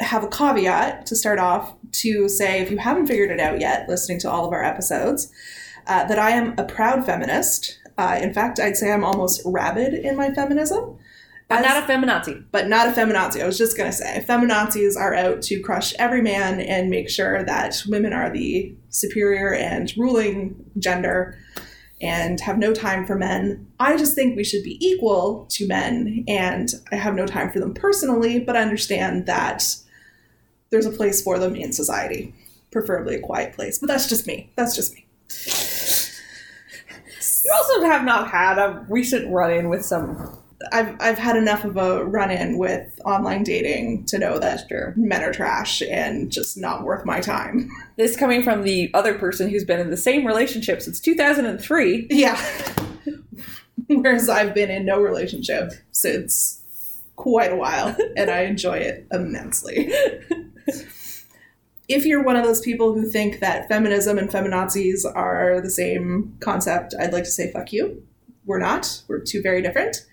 [0.00, 3.88] have a caveat to start off to say if you haven't figured it out yet,
[3.88, 5.30] listening to all of our episodes,
[5.88, 7.78] uh, that I am a proud feminist.
[7.96, 10.98] Uh, in fact, I'd say I'm almost rabid in my feminism.
[11.50, 12.44] As- not a feminazi.
[12.52, 13.42] but not a feminazi.
[13.42, 17.08] I was just going to say, feminazis are out to crush every man and make
[17.08, 21.38] sure that women are the superior and ruling gender
[22.00, 23.66] and have no time for men.
[23.80, 27.58] I just think we should be equal to men, and I have no time for
[27.60, 29.64] them personally, but I understand that
[30.70, 32.34] there's a place for them in society,
[32.70, 33.78] preferably a quiet place.
[33.78, 34.52] But that's just me.
[34.54, 35.06] That's just me.
[37.48, 40.36] You also have not had a recent run in with some.
[40.70, 45.22] I've, I've had enough of a run in with online dating to know that men
[45.22, 47.70] are trash and just not worth my time.
[47.96, 52.06] This coming from the other person who's been in the same relationship since 2003.
[52.10, 52.40] Yeah.
[53.88, 56.62] Whereas I've been in no relationship since
[57.16, 59.92] quite a while and I enjoy it immensely.
[61.88, 66.36] if you're one of those people who think that feminism and feminazis are the same
[66.40, 68.02] concept, I'd like to say fuck you.
[68.44, 69.02] We're not.
[69.08, 70.06] We're two very different.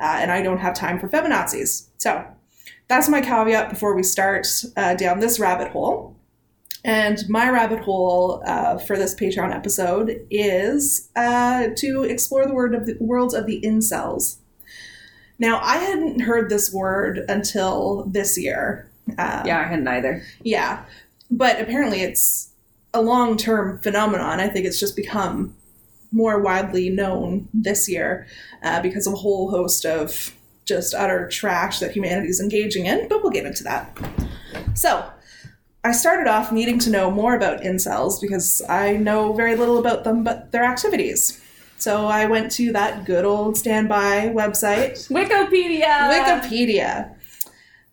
[0.00, 1.88] Uh, and I don't have time for feminazis.
[1.98, 2.24] So
[2.88, 4.46] that's my caveat before we start
[4.76, 6.16] uh, down this rabbit hole.
[6.84, 12.74] And my rabbit hole uh, for this Patreon episode is uh, to explore the word
[12.74, 14.36] of the world of the incels.
[15.40, 18.88] Now, I hadn't heard this word until this year.
[19.18, 20.22] Uh, Yeah, I hadn't either.
[20.42, 20.84] yeah,
[21.30, 22.50] but apparently it's
[22.94, 24.40] a long term phenomenon.
[24.40, 25.54] I think it's just become
[26.10, 28.26] more widely known this year
[28.62, 33.08] uh, because of a whole host of just utter trash that humanity is engaging in,
[33.08, 33.96] but we'll get into that.
[34.74, 35.10] So,
[35.84, 40.04] I started off needing to know more about incels because I know very little about
[40.04, 41.40] them but their activities.
[41.78, 46.10] So I went to that good old standby website, Wikipedia.
[46.10, 47.14] Wikipedia.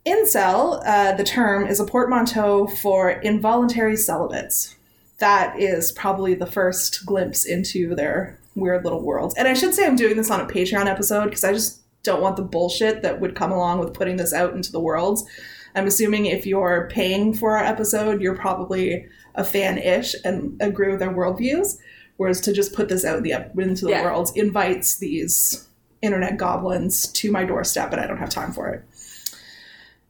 [0.06, 4.76] Incel, uh, the term, is a portmanteau for involuntary celibates.
[5.18, 9.36] That is probably the first glimpse into their weird little worlds.
[9.36, 12.22] And I should say I'm doing this on a Patreon episode because I just don't
[12.22, 15.28] want the bullshit that would come along with putting this out into the world.
[15.74, 20.89] I'm assuming if you're paying for our episode, you're probably a fan ish and agree
[20.91, 21.78] with their worldviews.
[22.18, 24.03] Whereas to just put this out the, into the Yeah.
[24.03, 25.68] world invites these
[26.01, 28.84] internet goblins to my doorstep, and I don't have time for it.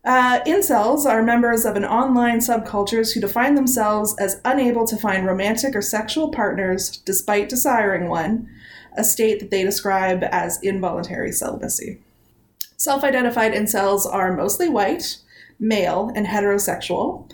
[0.05, 5.25] Uh, incels are members of an online subcultures who define themselves as unable to find
[5.25, 8.47] romantic or sexual partners despite desiring one,
[8.95, 11.99] a state that they describe as involuntary celibacy.
[12.77, 15.17] Self identified incels are mostly white,
[15.59, 17.27] male, and heterosexual,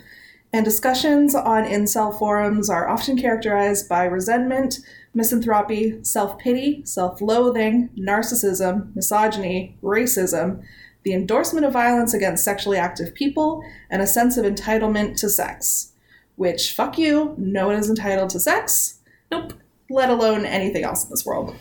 [0.50, 4.78] and discussions on incel forums are often characterized by resentment,
[5.14, 10.62] misanthropy, self pity, self loathing, narcissism, misogyny, racism,
[11.04, 15.92] the endorsement of violence against sexually active people, and a sense of entitlement to sex.
[16.36, 19.00] Which, fuck you, no one is entitled to sex,
[19.30, 19.52] Nope.
[19.90, 21.54] let alone anything else in this world.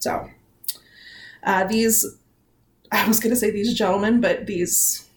[0.00, 0.28] So,
[1.44, 2.04] uh, these,
[2.92, 5.08] I was going to say these gentlemen, but these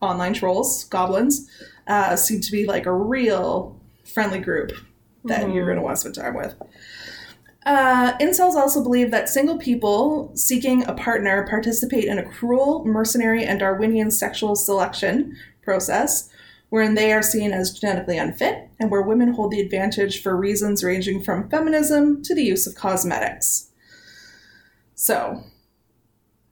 [0.00, 1.48] online trolls, goblins,
[1.86, 4.72] uh, seem to be like a real friendly group
[5.24, 5.54] that Mhm.
[5.54, 6.54] you're going to want to spend time with.
[7.66, 13.44] Uh, incels also believe that single people seeking a partner participate in a cruel, mercenary,
[13.44, 16.30] and Darwinian sexual selection process
[16.70, 20.82] wherein they are seen as genetically unfit and where women hold the advantage for reasons
[20.82, 23.70] ranging from feminism to the use of cosmetics.
[24.94, 25.42] So,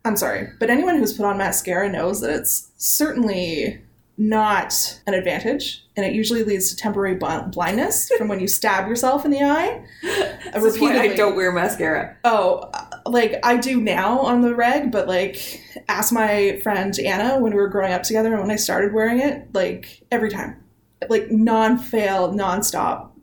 [0.05, 3.81] I'm sorry, but anyone who's put on mascara knows that it's certainly
[4.19, 9.25] not an advantage, and it usually leads to temporary blindness from when you stab yourself
[9.25, 9.85] in the eye.
[10.03, 12.17] Is why I don't wear mascara.
[12.25, 17.39] Oh, uh, like I do now on the reg, but like ask my friend Anna
[17.39, 20.63] when we were growing up together and when I started wearing it, like every time,
[21.09, 23.17] like non-fail, non-stop,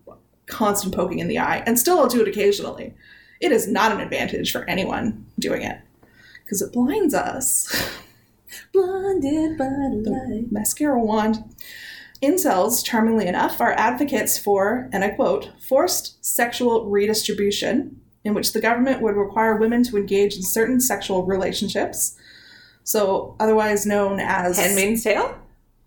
[0.46, 2.93] constant poking in the eye, and still I'll do it occasionally.
[3.41, 5.78] It is not an advantage for anyone doing it
[6.46, 7.91] because it blinds us.
[8.74, 10.51] Blinded by the light.
[10.51, 11.43] mascara wand.
[12.22, 18.62] Incels, charmingly enough, are advocates for, and I quote, forced sexual redistribution, in which the
[18.62, 22.18] government would require women to engage in certain sexual relationships.
[22.84, 25.39] So, otherwise known as Handmaid's Tale?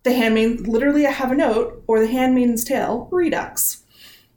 [0.09, 0.66] the handmaid.
[0.66, 3.83] Literally, I have a note, or the handmaid's tale redux.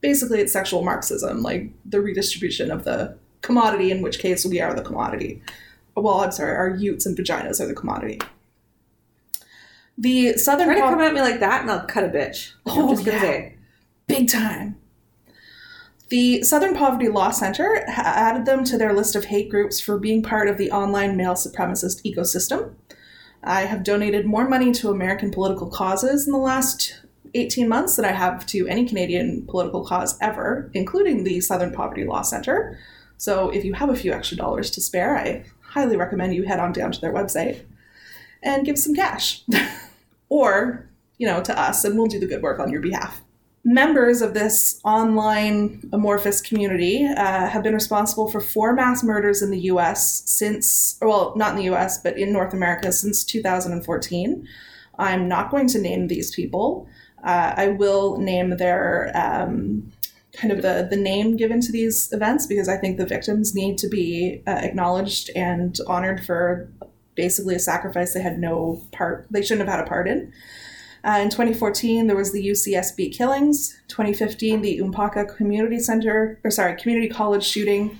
[0.01, 4.73] Basically, it's sexual Marxism, like the redistribution of the commodity, in which case we are
[4.73, 5.41] the commodity.
[5.95, 8.19] Well, I'm sorry, our utes and vaginas are the commodity.
[9.97, 12.53] The southern Try to come at me like that and I'll cut a bitch.
[12.65, 13.23] Oh, I'm just gonna yeah.
[13.23, 13.55] say.
[14.07, 14.77] big time.
[16.09, 19.97] The Southern Poverty Law Center ha- added them to their list of hate groups for
[19.97, 22.73] being part of the online male supremacist ecosystem.
[23.43, 26.99] I have donated more money to American political causes in the last
[27.33, 32.03] 18 months than I have to any Canadian political cause ever, including the Southern Poverty
[32.03, 32.77] Law Center.
[33.17, 36.59] So if you have a few extra dollars to spare, I highly recommend you head
[36.59, 37.61] on down to their website
[38.43, 39.43] and give some cash.
[40.29, 43.21] or, you know, to us, and we'll do the good work on your behalf
[43.63, 49.51] members of this online amorphous community uh, have been responsible for four mass murders in
[49.51, 54.47] the US since, well, not in the US, but in North America since 2014.
[54.97, 56.87] I'm not going to name these people.
[57.23, 59.91] Uh, I will name their um,
[60.33, 63.77] kind of the, the name given to these events because I think the victims need
[63.79, 66.69] to be uh, acknowledged and honored for
[67.15, 70.31] basically a sacrifice they had no part, they shouldn't have had a part in.
[71.03, 73.77] Uh, in 2014, there was the UCSB killings.
[73.87, 77.99] 2015, the Umpqua Community Center, or sorry, Community College shooting.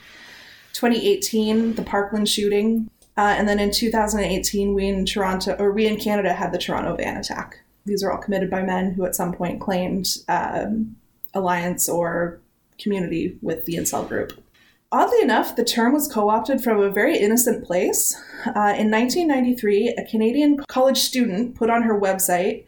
[0.74, 2.90] 2018, the Parkland shooting.
[3.18, 6.96] Uh, and then in 2018, we in Toronto, or we in Canada, had the Toronto
[6.96, 7.60] van attack.
[7.86, 10.96] These are all committed by men who at some point claimed um,
[11.34, 12.40] alliance or
[12.80, 14.34] community with the incel group.
[14.94, 18.14] Oddly enough, the term was co opted from a very innocent place.
[18.46, 22.66] Uh, in 1993, a Canadian college student put on her website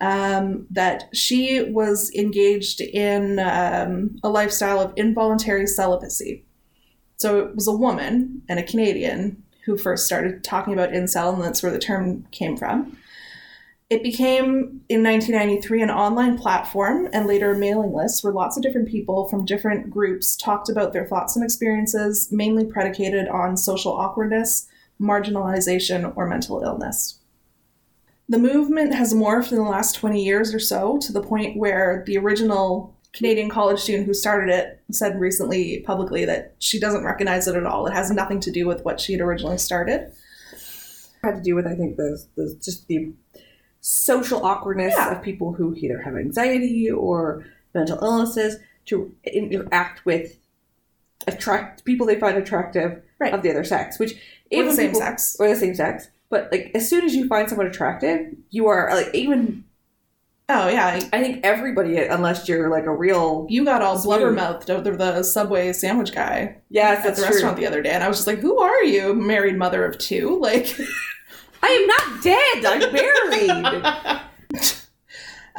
[0.00, 6.44] um, that she was engaged in um, a lifestyle of involuntary celibacy.
[7.16, 11.42] So it was a woman and a Canadian who first started talking about incel, and
[11.42, 12.96] that's where the term came from.
[13.88, 18.62] It became, in 1993, an online platform and later a mailing list where lots of
[18.62, 23.92] different people from different groups talked about their thoughts and experiences, mainly predicated on social
[23.92, 24.66] awkwardness,
[25.00, 27.20] marginalization, or mental illness.
[28.28, 32.02] The movement has morphed in the last 20 years or so to the point where
[32.08, 37.46] the original Canadian college student who started it said recently publicly that she doesn't recognize
[37.46, 37.86] it at all.
[37.86, 40.12] It has nothing to do with what she had originally started.
[41.22, 43.12] had to do with I think the, the just the
[43.88, 45.12] social awkwardness Yeah.
[45.16, 48.56] of people who either have anxiety or mental illnesses
[48.86, 50.38] to interact with
[51.28, 53.32] attract people they find attractive Right.
[53.32, 54.14] of the other sex, which
[54.52, 55.36] Or the same people- sex.
[55.38, 56.08] or the same sex.
[56.30, 59.62] But like as soon as you find someone attractive, you are like even
[60.48, 61.00] Oh, yeah.
[61.12, 64.18] I think everybody unless you're like a real You got all Smooth.
[64.18, 67.34] blubber mouthed over the Subway sandwich guy yes at that's the true.
[67.34, 67.90] restaurant the other day.
[67.90, 69.14] And I was just like, who are you?
[69.14, 70.38] Married mother of two?
[70.40, 70.76] Like,
[71.62, 72.64] I am not dead.
[72.64, 74.22] I'm buried.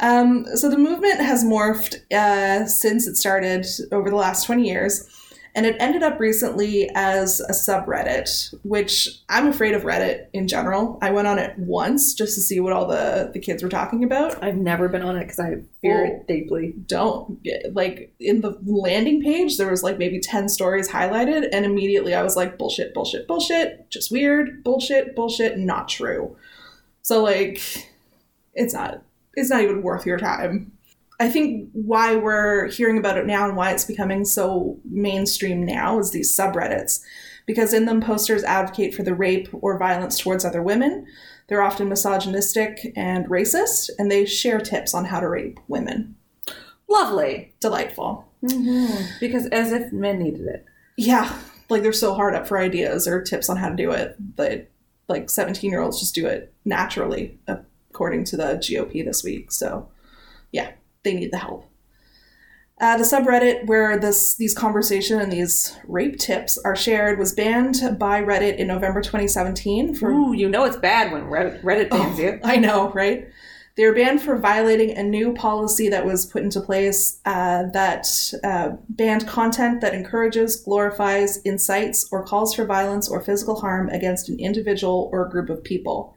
[0.00, 5.08] Um, so the movement has morphed uh, since it started over the last 20 years,
[5.54, 10.98] and it ended up recently as a subreddit, which I'm afraid of Reddit in general.
[11.02, 14.04] I went on it once just to see what all the, the kids were talking
[14.04, 14.42] about.
[14.42, 16.08] I've never been on it because I fear Oh.
[16.08, 16.74] it deeply.
[16.86, 21.64] Don't get, like in the landing page, there was like maybe 10 stories highlighted, and
[21.64, 26.36] immediately I was like, bullshit, bullshit, bullshit, just weird, bullshit, bullshit, not true.
[27.02, 27.60] So, like,
[28.54, 29.02] it's not
[29.34, 30.72] it's not even worth your time.
[31.20, 35.98] I think why we're hearing about it now and why it's becoming so mainstream now
[35.98, 37.00] is these subreddits.
[37.46, 41.06] Because in them, posters advocate for the rape or violence towards other women.
[41.48, 46.14] They're often misogynistic and racist, and they share tips on how to rape women.
[46.88, 47.54] Lovely.
[47.58, 48.28] Delightful.
[48.44, 49.02] Mm-hmm.
[49.18, 50.66] Because as if men needed it.
[50.96, 51.38] Yeah,
[51.68, 54.68] like they're so hard up for ideas or tips on how to do it that
[55.08, 59.50] like 17 year olds just do it naturally, according to the GOP this week.
[59.50, 59.88] So,
[60.52, 60.72] yeah,
[61.02, 61.64] they need the help.
[62.80, 67.98] Uh, the subreddit where this these conversation and these rape tips are shared was banned
[67.98, 72.20] by Reddit in November 2017 for Ooh, you know it's bad when Reddit, Reddit bans
[72.20, 72.38] you.
[72.44, 73.28] I know, right?
[73.74, 78.06] They were banned for violating a new policy that was put into place uh, that
[78.42, 84.28] uh, banned content that encourages, glorifies, incites, or calls for violence or physical harm against
[84.28, 86.16] an individual or a group of people.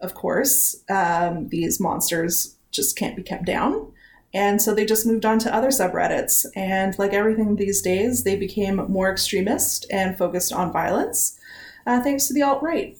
[0.00, 3.92] Of course, um, these monsters just can't be kept down.
[4.34, 6.46] And so they just moved on to other subreddits.
[6.56, 11.38] And like everything these days, they became more extremist and focused on violence,
[11.86, 12.96] uh, thanks to the alt right,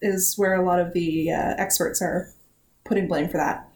[0.00, 2.32] is where a lot of the uh, experts are
[2.84, 3.68] putting blame for that.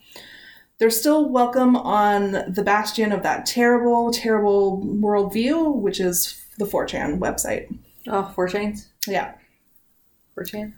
[0.78, 7.18] They're still welcome on the bastion of that terrible, terrible worldview, which is the 4chan
[7.18, 7.74] website.
[8.06, 8.88] Oh, four chains?
[9.06, 9.34] Yeah.
[10.34, 10.74] Four chain?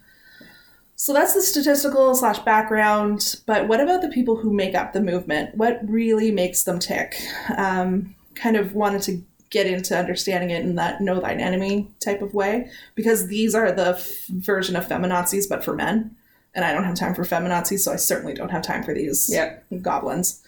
[1.03, 3.41] So that's the statistical slash background.
[3.45, 5.53] But what about the people who make up the movement?
[5.57, 7.17] What really makes them tick?
[7.57, 12.23] Um, kind of wanted to get into understanding it in that know thine enemy type
[12.23, 16.15] of way because these are the f- version of feminazis, but for men.
[16.55, 19.29] And I don't have time for feminazis, so I certainly don't have time for these
[19.29, 19.57] Yeah.
[19.81, 20.41] goblins.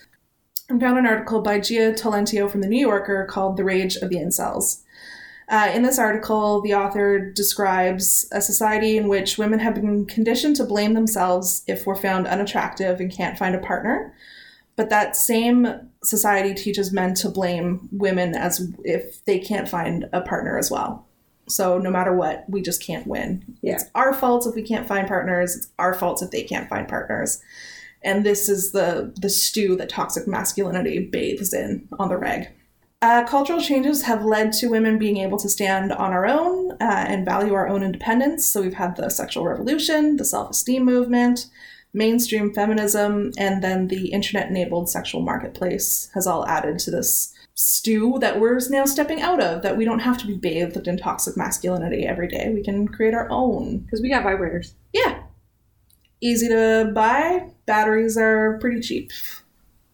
[0.71, 4.09] I found an article by Jia Tolentino from The New Yorker called The Rage of
[4.09, 4.83] the Incels.
[5.49, 10.57] Uh, in this article, the author describes a society in which women have been conditioned
[10.57, 14.15] to blame themselves if we're found unattractive and can't find a partner.
[14.77, 20.21] But that same society teaches men to blame women as if they can't find a
[20.21, 21.07] partner as well.
[21.47, 23.45] So no matter what, we just can't win.
[23.61, 23.75] Yeah.
[23.75, 25.55] It's our fault if we can't find partners.
[25.57, 27.43] It's our fault if they can't find partners.
[28.03, 32.49] And this is the the stew that toxic masculinity bathes in on the reg.
[33.05, 37.05] Uh, cultural changes have led to women being able to stand on our own uh,
[37.07, 38.51] and value our own independence.
[38.51, 41.51] So we've had the sexual revolution, the self esteem movement,
[41.93, 48.17] mainstream feminism, and then the internet enabled sexual marketplace has all added to this stew
[48.21, 51.37] that we're now stepping out of, that we don't have to be bathed in toxic
[51.37, 52.53] masculinity every day.
[52.55, 53.81] We can create our own.
[53.81, 54.73] Because we got vibrators.
[54.95, 55.25] Yeah.
[56.23, 57.51] Easy to buy.
[57.67, 59.13] Batteries are pretty cheap.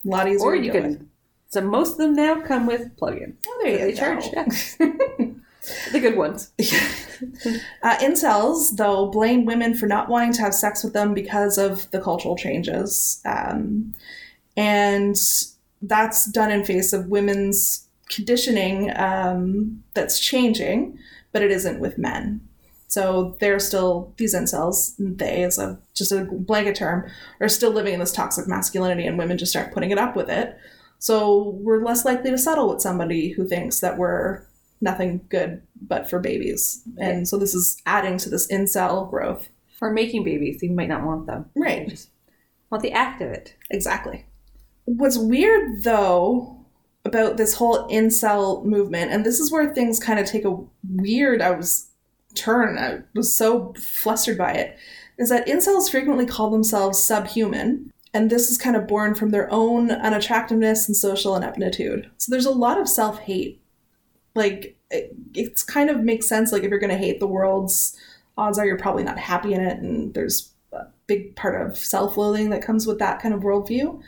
[0.06, 1.09] A lot easier Or you can.
[1.51, 3.36] So most of them now come with plug-in.
[3.46, 3.96] Oh, there you They go.
[3.98, 4.24] charge.
[4.32, 4.44] Yeah.
[5.92, 6.51] the good ones.
[7.82, 11.90] Uh, incels, though, blame women for not wanting to have sex with them because of
[11.90, 13.20] the cultural changes.
[13.26, 13.94] Um,
[14.57, 15.14] and
[15.82, 20.98] that's done in face of women's conditioning um, that's changing,
[21.32, 22.40] but it isn't with men.
[22.88, 27.07] So they're still, these incels, they is a, just a blanket term,
[27.40, 30.30] are still living in this toxic masculinity and women just aren't putting it up with
[30.30, 30.59] it.
[31.01, 34.42] So we're less likely to settle with somebody who thinks that we're
[34.80, 36.82] nothing good but for babies.
[36.98, 39.48] And so this is adding to this incel growth.
[39.80, 40.62] Or making babies.
[40.62, 41.46] You might not want them.
[41.57, 41.88] You Right.
[41.88, 42.11] just
[42.70, 43.55] want the act of it.
[43.70, 44.26] Exactly.
[44.84, 46.57] What's weird though
[47.07, 51.40] about this whole incel movement, and this is where things kind of take a weird,
[51.40, 51.86] I was
[52.34, 52.76] turn.
[52.76, 54.76] I was so flustered by it.
[55.18, 59.50] Is that incels frequently call themselves subhuman, and this is kind of born from their
[59.52, 62.11] own unattractiveness and social ineptitude.
[62.18, 63.61] So there's a lot of self hate.
[64.34, 66.52] Like, it, it's kind of makes sense.
[66.52, 67.96] Like, if you're going to hate the world's,
[68.36, 72.16] odds are you're probably not happy in it, and there's a big part of self
[72.16, 74.00] loathing that comes with that kind of worldview.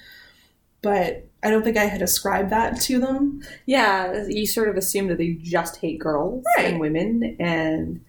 [0.80, 3.42] But I don't think I had ascribed that to them.
[3.66, 6.66] Yeah, you sort of assume that they just hate girls Right.
[6.66, 8.04] and women and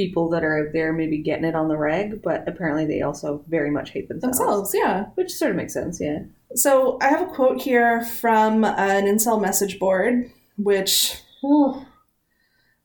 [0.00, 3.44] people that are out there maybe getting it on the reg, but apparently they also
[3.48, 4.38] very much hate themselves.
[4.38, 5.04] Themselves, yeah.
[5.14, 6.20] Which sort of makes sense, yeah.
[6.54, 11.20] So I have a quote here from an incel message board, which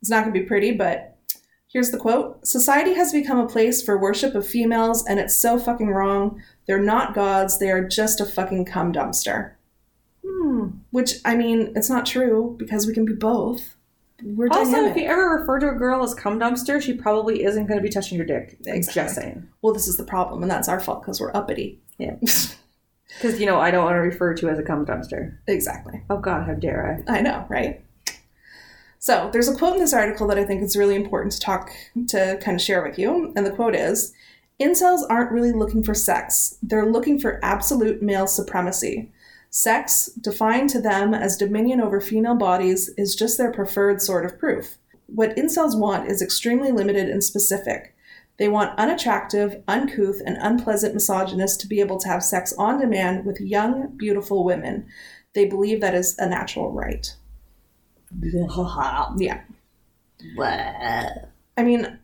[0.02, 1.18] is not going to be pretty, but
[1.72, 5.58] here's the quote Society has become a place for worship of females, and it's so
[5.58, 6.44] fucking wrong.
[6.68, 9.54] They're not gods, they are just a fucking cum dumpster.
[10.28, 10.68] Hmm.
[10.92, 13.78] Which, I mean, it's not true because we can be both.
[14.24, 14.92] We're Also, dynamic.
[14.98, 17.84] if you ever refer to a girl as cum dumpster, she probably isn't going to
[17.84, 18.58] be touching your dick.
[18.66, 19.02] Exactly.
[19.04, 19.48] Just saying.
[19.62, 21.82] well, this is the problem, and that's our fault because we're uppity.
[21.98, 22.16] Yeah.
[23.22, 25.38] Because, you know, I don't want to refer to as a cum dumpster.
[25.48, 26.02] exactly.
[26.10, 27.20] Oh, God, how dare I?
[27.20, 27.82] I know, right?
[29.00, 31.72] So there's a quote in this article that I think is really important to talk
[32.08, 33.32] to kind of share with you.
[33.36, 34.12] And the quote is
[34.60, 39.14] Incels aren't really looking for sex, they're looking for absolute male supremacy.
[39.58, 44.38] Sex, defined to them as dominion over female bodies, is just their preferred sort of
[44.38, 44.78] proof.
[45.06, 47.96] What incels want is extremely limited and specific.
[48.38, 53.26] They want unattractive, uncouth, and unpleasant misogynists to be able to have sex on demand
[53.26, 54.88] with young, beautiful women.
[55.36, 57.16] They believe that is a natural right.
[59.18, 59.40] Yeah.
[61.56, 61.98] I mean,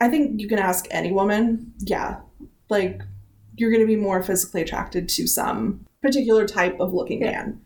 [0.00, 2.16] I think you can ask any woman, yeah,
[2.68, 3.00] like
[3.56, 7.30] you're going to be more physically attracted to some particular type of looking Yeah.
[7.32, 7.60] man.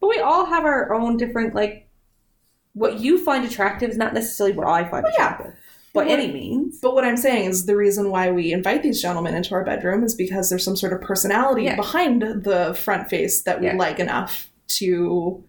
[0.00, 1.88] But we all have our own different, like,
[2.74, 5.24] what you find attractive is not necessarily what I find Well, yeah.
[5.34, 5.54] attractive.
[5.92, 6.78] By what- any means.
[6.80, 10.04] But what I'm saying is the reason why we invite these gentlemen into our bedroom
[10.04, 11.76] is because there's some sort of personality Yeah.
[11.76, 13.76] behind the front face that we Yeah.
[13.76, 15.42] like enough to,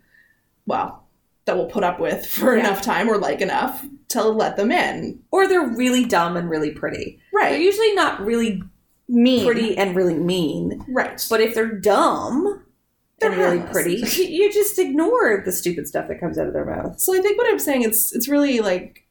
[0.66, 1.04] well,
[1.46, 2.62] that we'll put up with for Yeah.
[2.62, 5.20] enough time or like enough to let them in.
[5.30, 7.20] Or they're really dumb and really pretty.
[7.34, 7.50] Right.
[7.52, 8.64] They're usually not really
[9.12, 9.44] Mean.
[9.46, 10.86] pretty and really mean.
[10.88, 11.26] Right.
[11.30, 12.64] But if they're dumb
[13.20, 13.74] They're really harmless.
[13.74, 13.96] pretty,
[14.32, 17.00] you, just ignore the stupid stuff that comes out of their mouth.
[17.02, 19.06] So I think what I'm saying it's it's really like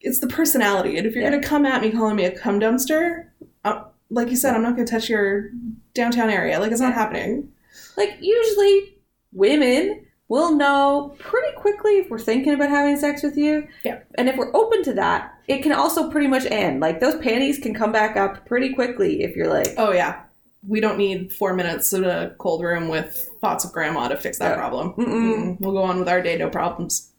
[0.00, 1.30] it's the personality, and if you're Yeah.
[1.30, 3.26] gonna come at me calling me a cum dumpster,
[3.64, 5.50] uh, like you said, I'm not gonna touch your
[5.94, 6.58] downtown area.
[6.58, 7.52] Like it's not happening.
[7.96, 8.96] Like, usually
[9.32, 13.66] women will know pretty quickly if we're thinking about having sex with you.
[13.84, 13.98] Yeah.
[14.16, 16.80] And if we're open to that, it can also pretty much end.
[16.80, 20.22] Like, those panties can come back up pretty quickly if you're like, Oh yeah,
[20.66, 24.38] we don't need four minutes in a cold room with thoughts of grandma to fix
[24.38, 24.56] that Yeah.
[24.56, 24.92] problem.
[24.94, 25.60] Mm-mm.
[25.60, 27.10] We'll go on with our day, no problems.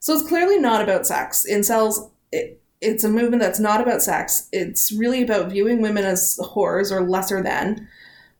[0.00, 1.46] So it's clearly not about sex.
[1.50, 4.48] Incels, it, it's a movement that's not about sex.
[4.52, 7.88] It's really about viewing women as whores or lesser than,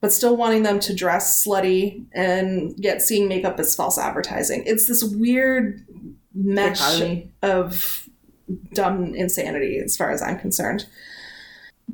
[0.01, 4.63] but still wanting them to dress slutty and yet seeing makeup as false advertising.
[4.67, 5.85] It's this weird
[6.35, 7.01] mesh
[7.43, 8.09] of
[8.75, 10.87] dumb insanity, as far as I'm concerned.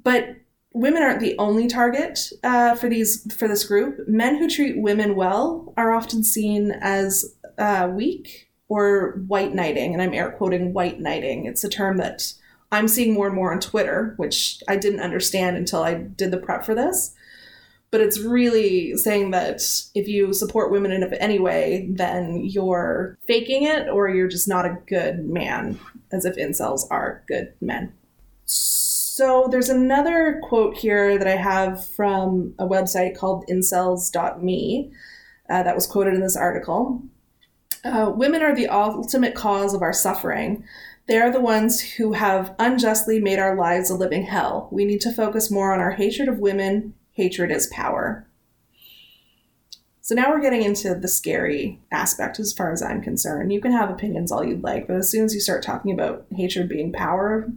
[0.02, 0.36] But
[0.74, 4.08] women aren't the only target uh, for these for this group.
[4.08, 10.02] Men who treat women well are often seen as uh, weak or white knighting, and
[10.02, 11.46] I'm air quoting white knighting.
[11.46, 12.32] It's a term that
[12.70, 16.38] I'm seeing more and more on Twitter, which I didn't understand until I did the
[16.38, 17.14] prep for this.
[17.92, 19.62] But it's really saying that
[19.94, 24.66] if you support women in any way, then you're faking it or you're just not
[24.66, 25.78] a good man,
[26.10, 27.92] as if incels are good men.
[28.46, 34.90] So there's another quote here that I have from a website called incels.me
[35.50, 37.02] uh, that was quoted in this article.
[37.84, 40.64] Uh, women are the ultimate cause of our suffering.
[41.08, 44.68] They are the ones who have unjustly made our lives a living hell.
[44.72, 46.94] We need to focus more on our hatred of women.
[47.12, 48.26] Hatred is power.
[50.00, 53.52] So now we're getting into the scary aspect as far as I'm concerned.
[53.52, 56.26] You can have opinions all you'd like, but as soon as you start talking about
[56.32, 57.48] hatred being power,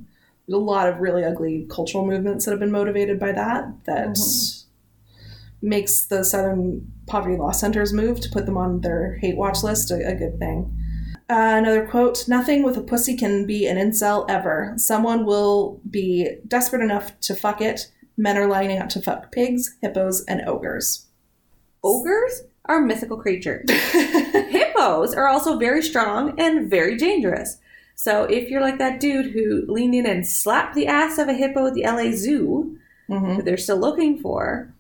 [0.48, 4.10] there's a lot of really ugly cultural movements that have been motivated by that that
[4.10, 4.64] Mhm.
[5.62, 9.90] makes the Southern Poverty Law Center's move to put them on their hate watch list
[9.90, 10.72] a, a good thing.
[11.28, 14.74] Uh, another quote Nothing with a pussy can be an incel ever.
[14.78, 17.92] Someone will be desperate enough to fuck it.
[18.18, 21.06] Men are lining up to fuck pigs, hippos, and ogres.
[21.84, 23.70] Ogres are mythical creatures.
[23.72, 27.58] Hippos are also very strong and very dangerous.
[27.96, 31.34] So if you're like that dude who leaned in and slapped the ass of a
[31.34, 32.78] hippo at the LA Zoo,
[33.10, 33.38] Mhm.
[33.38, 34.74] that they're still looking for,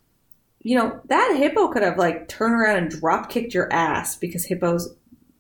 [0.61, 4.45] you know, that hippo could have like turned around and drop kicked your ass because
[4.45, 4.89] hippos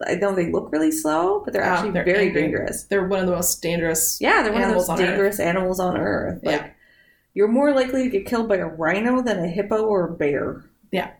[0.05, 2.41] I know they look really slow, but they're Oh, actually they're very angry.
[2.43, 2.83] dangerous.
[2.83, 4.19] They're one of the most dangerous.
[4.21, 4.97] Yeah, they're one of on those Earth.
[4.99, 6.41] dangerous animals on Earth.
[6.43, 6.67] Like, Yeah.
[7.35, 10.63] You're more likely to get killed by a rhino than a hippo or a bear.
[10.91, 11.11] Yeah.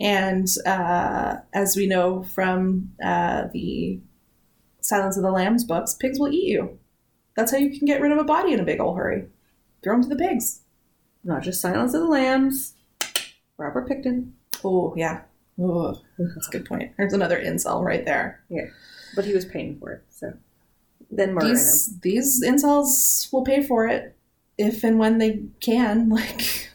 [0.00, 4.00] And uh, as we know from uh, the
[4.80, 6.78] Silence of the Lambs books, pigs will eat you.
[7.36, 9.26] That's how you can get rid of a body in a big ol' hurry.
[9.84, 10.62] Throw them to the pigs.
[11.22, 12.74] Not just Silence of the Lambs.
[13.56, 14.32] Robert Pickton.
[14.64, 15.22] Oh, yeah.
[15.60, 16.90] Oh, that's a good point.
[16.96, 18.42] There's another incel right there.
[18.48, 18.66] Yeah.
[19.14, 20.32] But he was paying for it, so.
[21.08, 21.56] Then murdering him.
[21.56, 24.16] These, these incels will pay for it
[24.58, 26.10] if and when they can.
[26.14, 26.70] Like,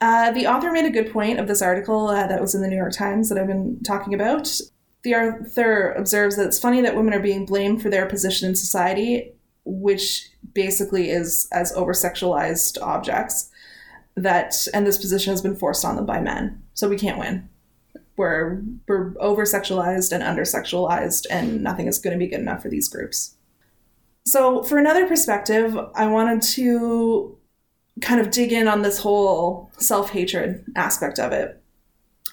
[0.00, 2.68] uh, the author made a good point of this article uh, that was in the
[2.68, 4.48] New York Times that I've been talking about.
[5.02, 8.54] The author observes that it's funny that women are being blamed for their position in
[8.54, 9.32] society,
[9.64, 13.50] which basically is as over sexualized objects.
[14.16, 17.48] That and this position has been forced on them by men, so we can't win.
[18.16, 22.62] We're we're over sexualized and under sexualized, and nothing is going to be good enough
[22.62, 23.36] for these groups.
[24.28, 27.38] So, for another perspective, I wanted to
[28.02, 31.62] kind of dig in on this whole self hatred aspect of it.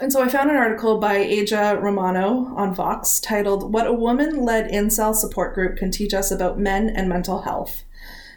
[0.01, 4.43] And so I found an article by Aja Romano on Vox titled What a Woman
[4.43, 7.85] Led Incel Support Group Can Teach Us About Men and Mental Health.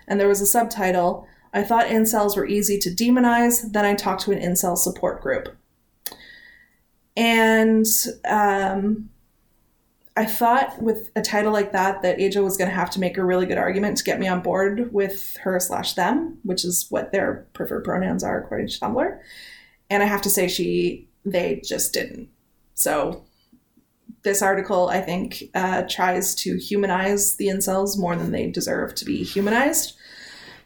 [0.06, 4.22] And there was a subtitle I thought incels were easy to demonize, then I talked
[4.22, 5.56] to an incel support group.
[7.16, 7.86] And
[8.28, 9.11] um,
[10.18, 13.16] I thought with a title like that that Aja was going to have to make
[13.16, 16.86] a really good argument to get me on board with her slash them, which is
[16.90, 19.20] what their preferred pronouns are according to Tumblr.
[19.88, 22.30] And I have to say, she they just didn't.
[22.74, 23.22] So
[24.24, 29.04] this article, I think, uh, tries to humanize the incels more than they deserve to
[29.04, 29.96] be humanized.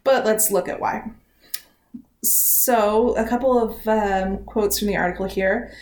[0.03, 1.11] But let's look at why.
[2.23, 5.75] So, a couple of um, quotes from the article here.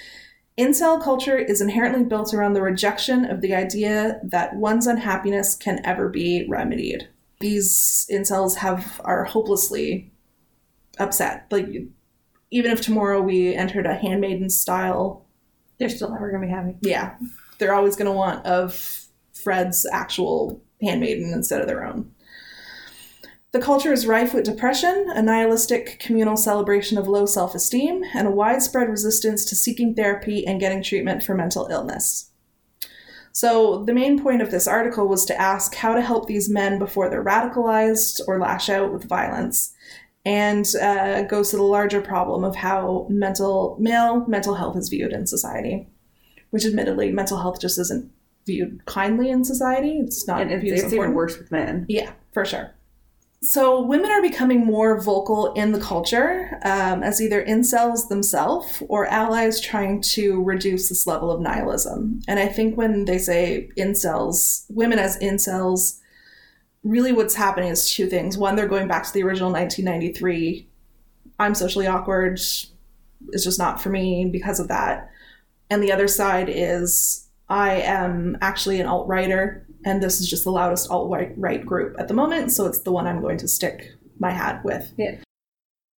[0.59, 5.81] Incel culture is inherently built around the rejection of the idea that one's unhappiness can
[5.85, 7.09] ever be remedied.
[7.39, 10.13] These incels have are hopelessly
[10.99, 11.47] upset.
[11.51, 11.67] Like
[12.51, 15.25] even if tomorrow we entered a handmaiden style,
[15.79, 16.77] They're still never going to be happy.
[16.83, 17.15] yeah,
[17.59, 22.13] they're always going to want of Fred's actual handmaiden instead of their own.
[23.53, 28.29] The culture is rife with depression, a nihilistic communal celebration of low self esteem, and
[28.29, 32.31] a widespread resistance to seeking therapy and getting treatment for mental illness.
[33.33, 36.79] So, the main point of this article was to ask how to help these men
[36.79, 39.73] before they're radicalized or lash out with violence,
[40.25, 45.13] and uh, goes to the larger problem of how mental male mental health is viewed
[45.13, 45.89] in society,
[46.51, 48.13] which admittedly, mental health just isn't
[48.47, 49.99] viewed kindly in society.
[49.99, 51.87] It's not And it's, viewed it's even worse with men.
[51.89, 52.75] Yeah, for sure.
[53.43, 59.07] So women are becoming more vocal in the culture um, as either incels themselves or
[59.07, 62.21] allies trying to reduce this level of nihilism.
[62.29, 66.01] And I think when they say incels, women as incels,
[66.85, 68.37] really what's happening is two things.
[68.37, 70.69] One, they're going back to the original 1993.
[71.39, 72.35] I'm socially awkward.
[72.35, 75.11] It's just not for me because of that.
[75.71, 80.45] And the other side is I am actually an alt writer, and this is just
[80.45, 83.49] the loudest alt right group at the moment, so it's the one I'm going to
[83.49, 84.93] stick my hat with.
[84.97, 85.17] Yeah.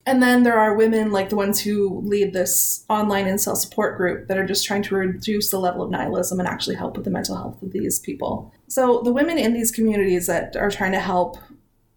[0.04, 4.26] And then there are women like the ones who lead this online incel support group
[4.26, 7.10] that are just trying to reduce the level of nihilism and actually help with the
[7.10, 8.52] mental health of these people.
[8.66, 11.38] So the women in these communities that are trying to help,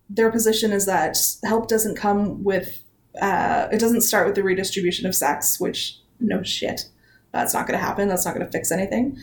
[0.07, 2.83] their position is that help doesn't come with,
[3.19, 6.87] uh, it doesn't start with the redistribution of sex, which no shit,
[7.31, 8.07] that's not going to happen.
[8.07, 9.17] That's not going to fix anything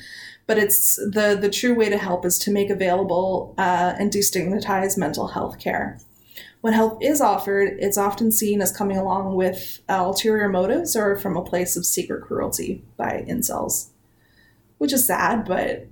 [0.52, 4.98] but it's the the true way to help is to make available uh, and destigmatize
[4.98, 5.98] mental health care.
[6.60, 11.16] When help is offered, it's often seen as coming along with uh, ulterior motives or
[11.16, 13.88] from a place of secret cruelty by incels,
[14.76, 15.46] which is sad.
[15.46, 15.86] But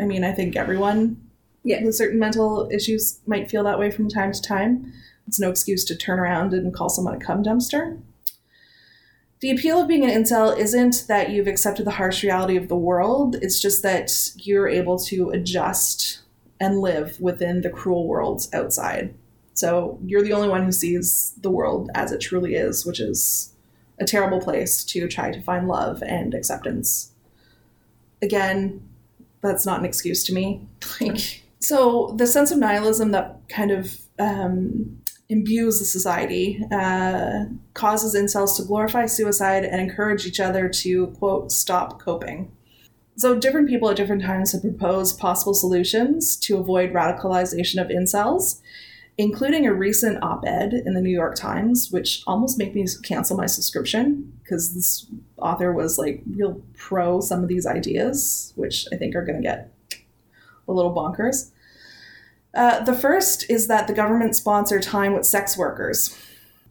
[0.00, 1.18] I mean, I think everyone
[1.62, 1.84] Yeah.
[1.84, 4.92] with certain mental issues might feel that way from time to time.
[5.28, 7.98] It's no excuse to turn around and call someone a cum dumpster.
[9.42, 12.76] The appeal of being an incel isn't that you've accepted the harsh reality of the
[12.76, 16.20] world, it's just that you're able to adjust
[16.60, 19.12] and live within the cruel worlds outside.
[19.54, 23.52] So you're the only one who sees the world as it truly is, which is
[23.98, 27.10] a terrible place to try to find love and acceptance.
[28.22, 28.88] Again,
[29.40, 30.68] that's not an excuse to me.
[31.00, 37.44] Like, so the sense of nihilism that kind of um, imbues the society, uh,
[37.74, 42.50] causes incels to glorify suicide and encourage each other to, quote, stop coping.
[43.16, 48.60] So, different people at different times have proposed possible solutions to avoid radicalization of incels.
[49.18, 53.36] including a recent op ed in the New York Times, which almost made me cancel
[53.36, 55.06] my subscription because this
[55.36, 59.42] author was like real pro some of these ideas, which I think are going to
[59.42, 59.70] get
[60.66, 61.51] a little bonkers.
[62.54, 66.16] Uh, the first is that the government sponsor time with sex workers.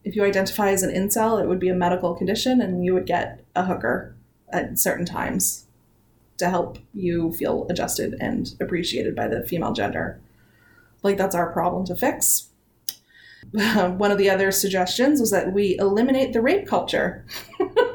[0.03, 3.05] If you identify as an incel, it would be a medical condition and you would
[3.05, 4.15] get a hooker
[4.49, 5.65] at certain times
[6.37, 10.19] to help you feel adjusted and appreciated by the female gender.
[11.03, 12.49] Like, that's our problem to fix.
[13.51, 17.25] One of the other suggestions was that we eliminate the rape culture.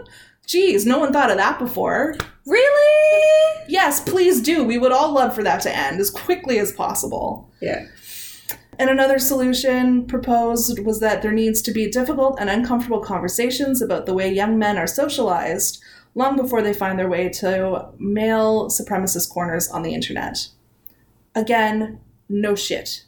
[0.47, 2.17] Geez, no one thought of that before.
[2.47, 3.65] Really?
[3.69, 4.63] Yes, please do.
[4.63, 7.51] We would all love for that to end as quickly as possible.
[7.61, 7.87] Yeah.
[8.79, 14.07] And another solution proposed was that there needs to be difficult and uncomfortable conversations about
[14.07, 15.83] the way young men are socialized
[16.15, 20.49] long before they find their way to male supremacist corners on the internet.
[21.35, 23.05] Again, no shit.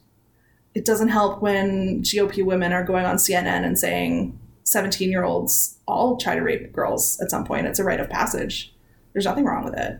[0.74, 5.78] It doesn't help when GOP women are going on CNN and saying 17 year olds
[5.86, 7.66] all try to rape girls at some point.
[7.66, 8.74] It's a rite of passage.
[9.12, 9.98] There's nothing wrong with it.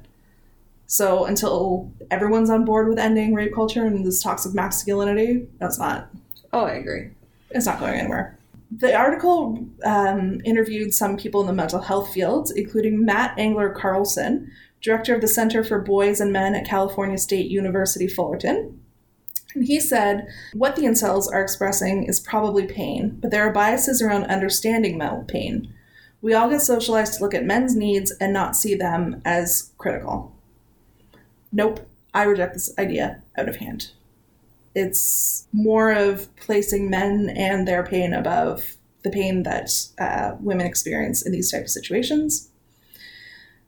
[0.87, 6.11] So until everyone's on board with ending rape culture and this toxic masculinity, that's not
[6.53, 7.11] Oh, I agree.
[7.51, 8.39] it's not going anywhere.
[8.71, 14.51] The article um, interviewed some people in the mental health field, including Matt Englar-Carlson,
[14.83, 18.79] director of the Center for Boys and Men at California State University Fullerton.
[19.63, 24.25] He said, What the incels are expressing is probably pain, but there are biases around
[24.25, 25.73] understanding mental pain.
[26.21, 30.35] We all get socialized to look at men's needs and not see them as critical.
[31.53, 33.93] Nope, I reject this idea out of hand.
[34.75, 41.25] It's more of placing men and their pain above the pain that uh, women experience
[41.25, 42.51] in these types of situations.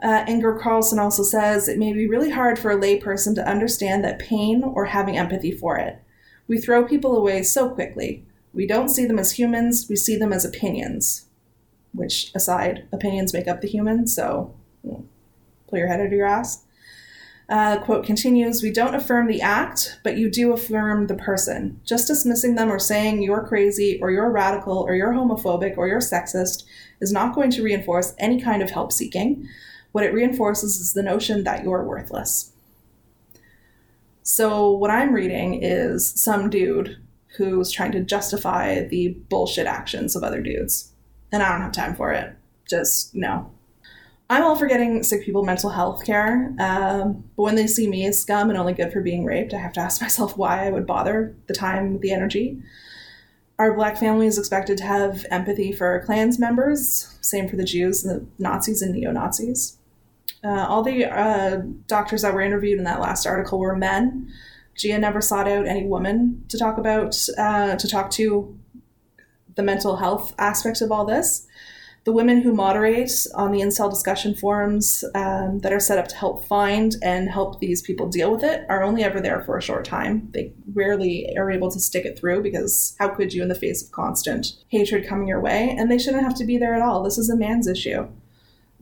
[0.02, 4.18] Uh, Englar-Carlson also says it may be really hard for a layperson to understand that
[4.18, 6.02] pain or having empathy for it.
[6.48, 8.24] We throw people away so quickly.
[8.52, 11.26] We don't see them as humans, we see them as opinions.
[11.92, 14.54] Which, aside, opinions make up the human, so
[14.86, 15.04] mm,
[15.68, 16.64] pull your head out of your ass.
[17.50, 21.80] Uh, quote continues We don't affirm the act, but you do affirm the person.
[21.84, 25.98] Just dismissing them or saying you're crazy or you're radical or you're homophobic or you're
[25.98, 26.62] sexist
[27.00, 29.48] is not going to reinforce any kind of help seeking.
[29.92, 32.52] What it reinforces is the notion that you're worthless.
[34.22, 36.98] So, what I'm reading is some dude
[37.36, 40.92] who's trying to justify the bullshit actions of other dudes.
[41.32, 42.34] And I don't have time for it.
[42.68, 43.50] Just no.
[44.28, 48.06] I'm all for getting sick people mental health care, um, but when they see me
[48.06, 50.70] as scum and only good for being raped, I have to ask myself why I
[50.70, 52.62] would bother the time, the energy.
[53.58, 57.64] Our black family is expected to have empathy for our Klans members, same for the
[57.64, 59.76] Jews, and the Nazis, and neo Nazis.
[60.42, 64.32] Uh, all the uh, doctors that were interviewed in that last article were men.
[64.74, 68.58] Gia never sought out any woman to talk about, uh, to talk to
[69.54, 71.46] the mental health aspect of all this.
[72.04, 76.16] The women who moderate on the incel discussion forums um, that are set up to
[76.16, 79.62] help find and help these people deal with it are only ever there for a
[79.62, 80.30] short time.
[80.32, 83.84] They rarely are able to stick it through because how could you in the face
[83.84, 85.76] of constant hatred coming your way?
[85.78, 87.02] And they shouldn't have to be there at all.
[87.02, 88.08] This is a man's issue.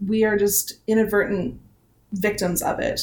[0.07, 1.61] We are just inadvertent
[2.13, 3.01] victims of it.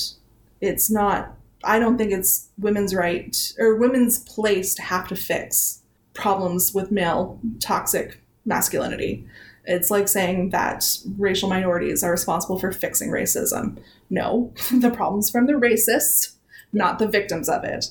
[0.62, 5.82] It's not, I don't think it's women's right or women's place to have to fix
[6.14, 9.28] problems with male toxic masculinity.
[9.66, 10.86] It's like saying that
[11.18, 13.78] racial minorities are responsible for fixing racism.
[14.10, 16.34] No, the problem's from the racists,
[16.72, 17.88] not the victims of it.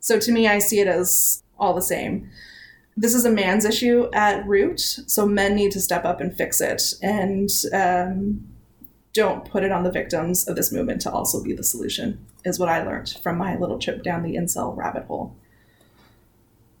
[0.00, 2.30] So to me, I see it as all the same.
[3.00, 6.60] This is a man's issue at root, so men need to step up and fix
[6.60, 8.48] it, and um,
[9.12, 12.58] don't put it on the victims of this movement to also be the solution, is
[12.58, 15.36] what I learned from my little trip down the incel rabbit hole.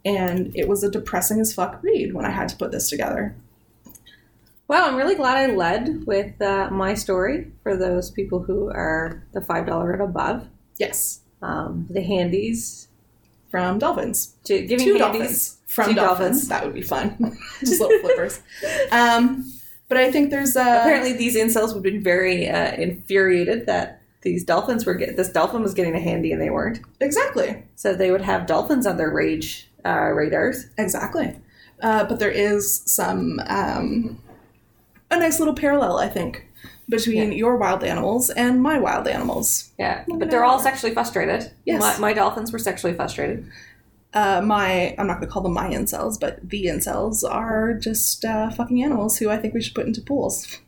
[0.04, 3.36] And it was a depressing as fuck read when I had to put this together.
[4.66, 9.22] Wow, I'm really glad I led with uh, my story for those people who are
[9.32, 10.48] the $5 and above.
[10.78, 12.88] Yes, Um, the handies.
[13.50, 14.34] from dolphins.
[14.44, 15.20] To, giving Two handies.
[15.20, 16.48] dolphins from dolphins.
[16.48, 16.48] dolphins.
[16.48, 17.38] That would be fun.
[17.60, 18.40] Just little flippers.
[18.90, 19.52] Um,
[19.88, 24.02] but I think there's uh, Apparently, these incels would have been very uh, infuriated that
[24.22, 26.80] these dolphins were get this dolphin was getting a handy and they weren't.
[27.00, 30.66] exactly, So they would have dolphins on their rage uh, radars.
[30.76, 31.36] exactly.
[31.80, 34.20] Uh, but there is some um,
[35.10, 36.46] a nice little parallel, I think,
[36.88, 39.70] between your wild animals and my wild animals.
[39.78, 41.52] Yeah, but they're all sexually frustrated.
[41.64, 41.80] Yes.
[41.80, 43.48] my, my dolphins were sexually frustrated.
[44.14, 48.24] Uh, my I'm not going to call them my incels, but the incels are just
[48.24, 50.58] uh, fucking animals who I think we should put into pools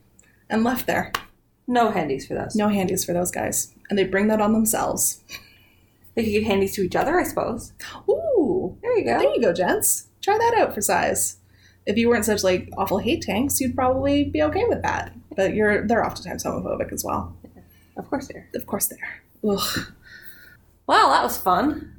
[0.48, 1.12] and left there.
[1.66, 2.54] No handies for those.
[2.54, 5.20] No handies for those guys, and they bring that on themselves.
[6.14, 7.72] They could give handies to each other, I suppose.
[8.08, 9.18] Ooh, There you go.
[9.20, 10.08] there you go, gents.
[10.20, 11.36] Try that out for size.
[11.86, 15.12] If you weren't such like awful hate tanks, you'd probably be okay with that.
[15.34, 17.34] But you're they're oftentimes homophobic as well.
[17.96, 18.48] Of course they are.
[18.54, 19.50] Of course they are.
[19.54, 19.92] Ugh.
[20.86, 21.94] Well, that was fun.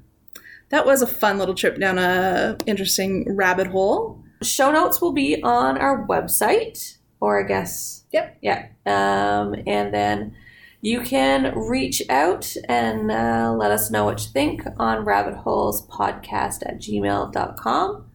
[0.72, 4.24] That was a fun little trip down a interesting rabbit hole.
[4.41, 8.05] Show notes will be on our website, or I guess.
[8.11, 8.38] Yep.
[8.41, 8.67] Yeah.
[8.86, 10.34] Um, and then
[10.82, 16.80] you can reach out and uh, let us know what you think on rabbitholespodcast at
[16.80, 18.05] gmail.com.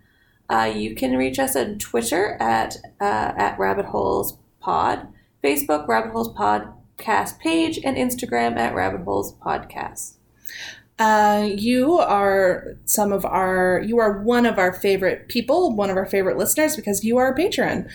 [0.49, 5.09] Uh, you can reach us on Twitter at uh, at Rabbit Holes Pod,
[5.45, 10.15] Facebook Rabbit Holes Podcast page, and Instagram at Rabbit Holes Podcast.
[10.99, 15.97] Uh, you are some of our you are one of our favorite people, one of
[15.97, 17.89] our favorite listeners because you are a patron.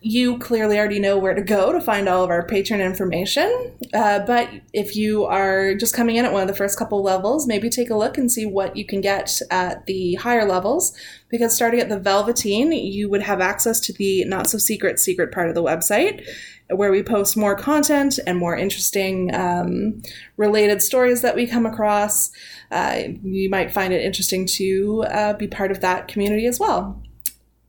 [0.00, 3.72] You clearly already know where to go to find all of our patron information.
[3.92, 7.46] Uh, but if you are just coming in at one of the first couple levels,
[7.46, 10.96] maybe take a look and see what you can get at the higher levels.
[11.28, 15.32] Because starting at the Velveteen, you would have access to the not so secret secret
[15.32, 16.24] part of the website
[16.70, 20.02] where we post more content and more interesting um,
[20.36, 22.30] related stories that we come across.
[22.70, 27.02] Uh, you might find it interesting to uh, be part of that community as well.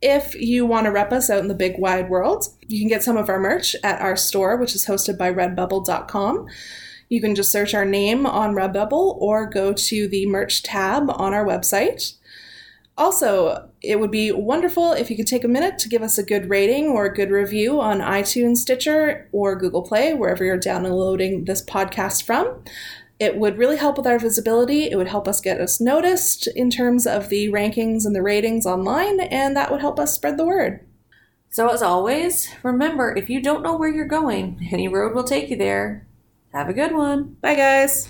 [0.00, 3.02] If you want to rep us out in the big wide world, you can get
[3.02, 6.46] some of our merch at our store, which is hosted by redbubble.com.
[7.08, 11.32] You can just search our name on Redbubble or go to the merch tab on
[11.32, 12.17] our website.
[12.98, 16.22] Also, it would be wonderful if you could take a minute to give us a
[16.24, 21.44] good rating or a good review on iTunes, Stitcher, or Google Play, wherever you're downloading
[21.44, 22.64] this podcast from.
[23.20, 24.90] It would really help with our visibility.
[24.90, 28.66] It would help us get us noticed in terms of the rankings and the ratings
[28.66, 30.84] online, and that would help us spread the word.
[31.50, 35.50] So, as always, remember if you don't know where you're going, any road will take
[35.50, 36.04] you there.
[36.52, 37.36] Have a good one.
[37.40, 38.08] Bye, guys.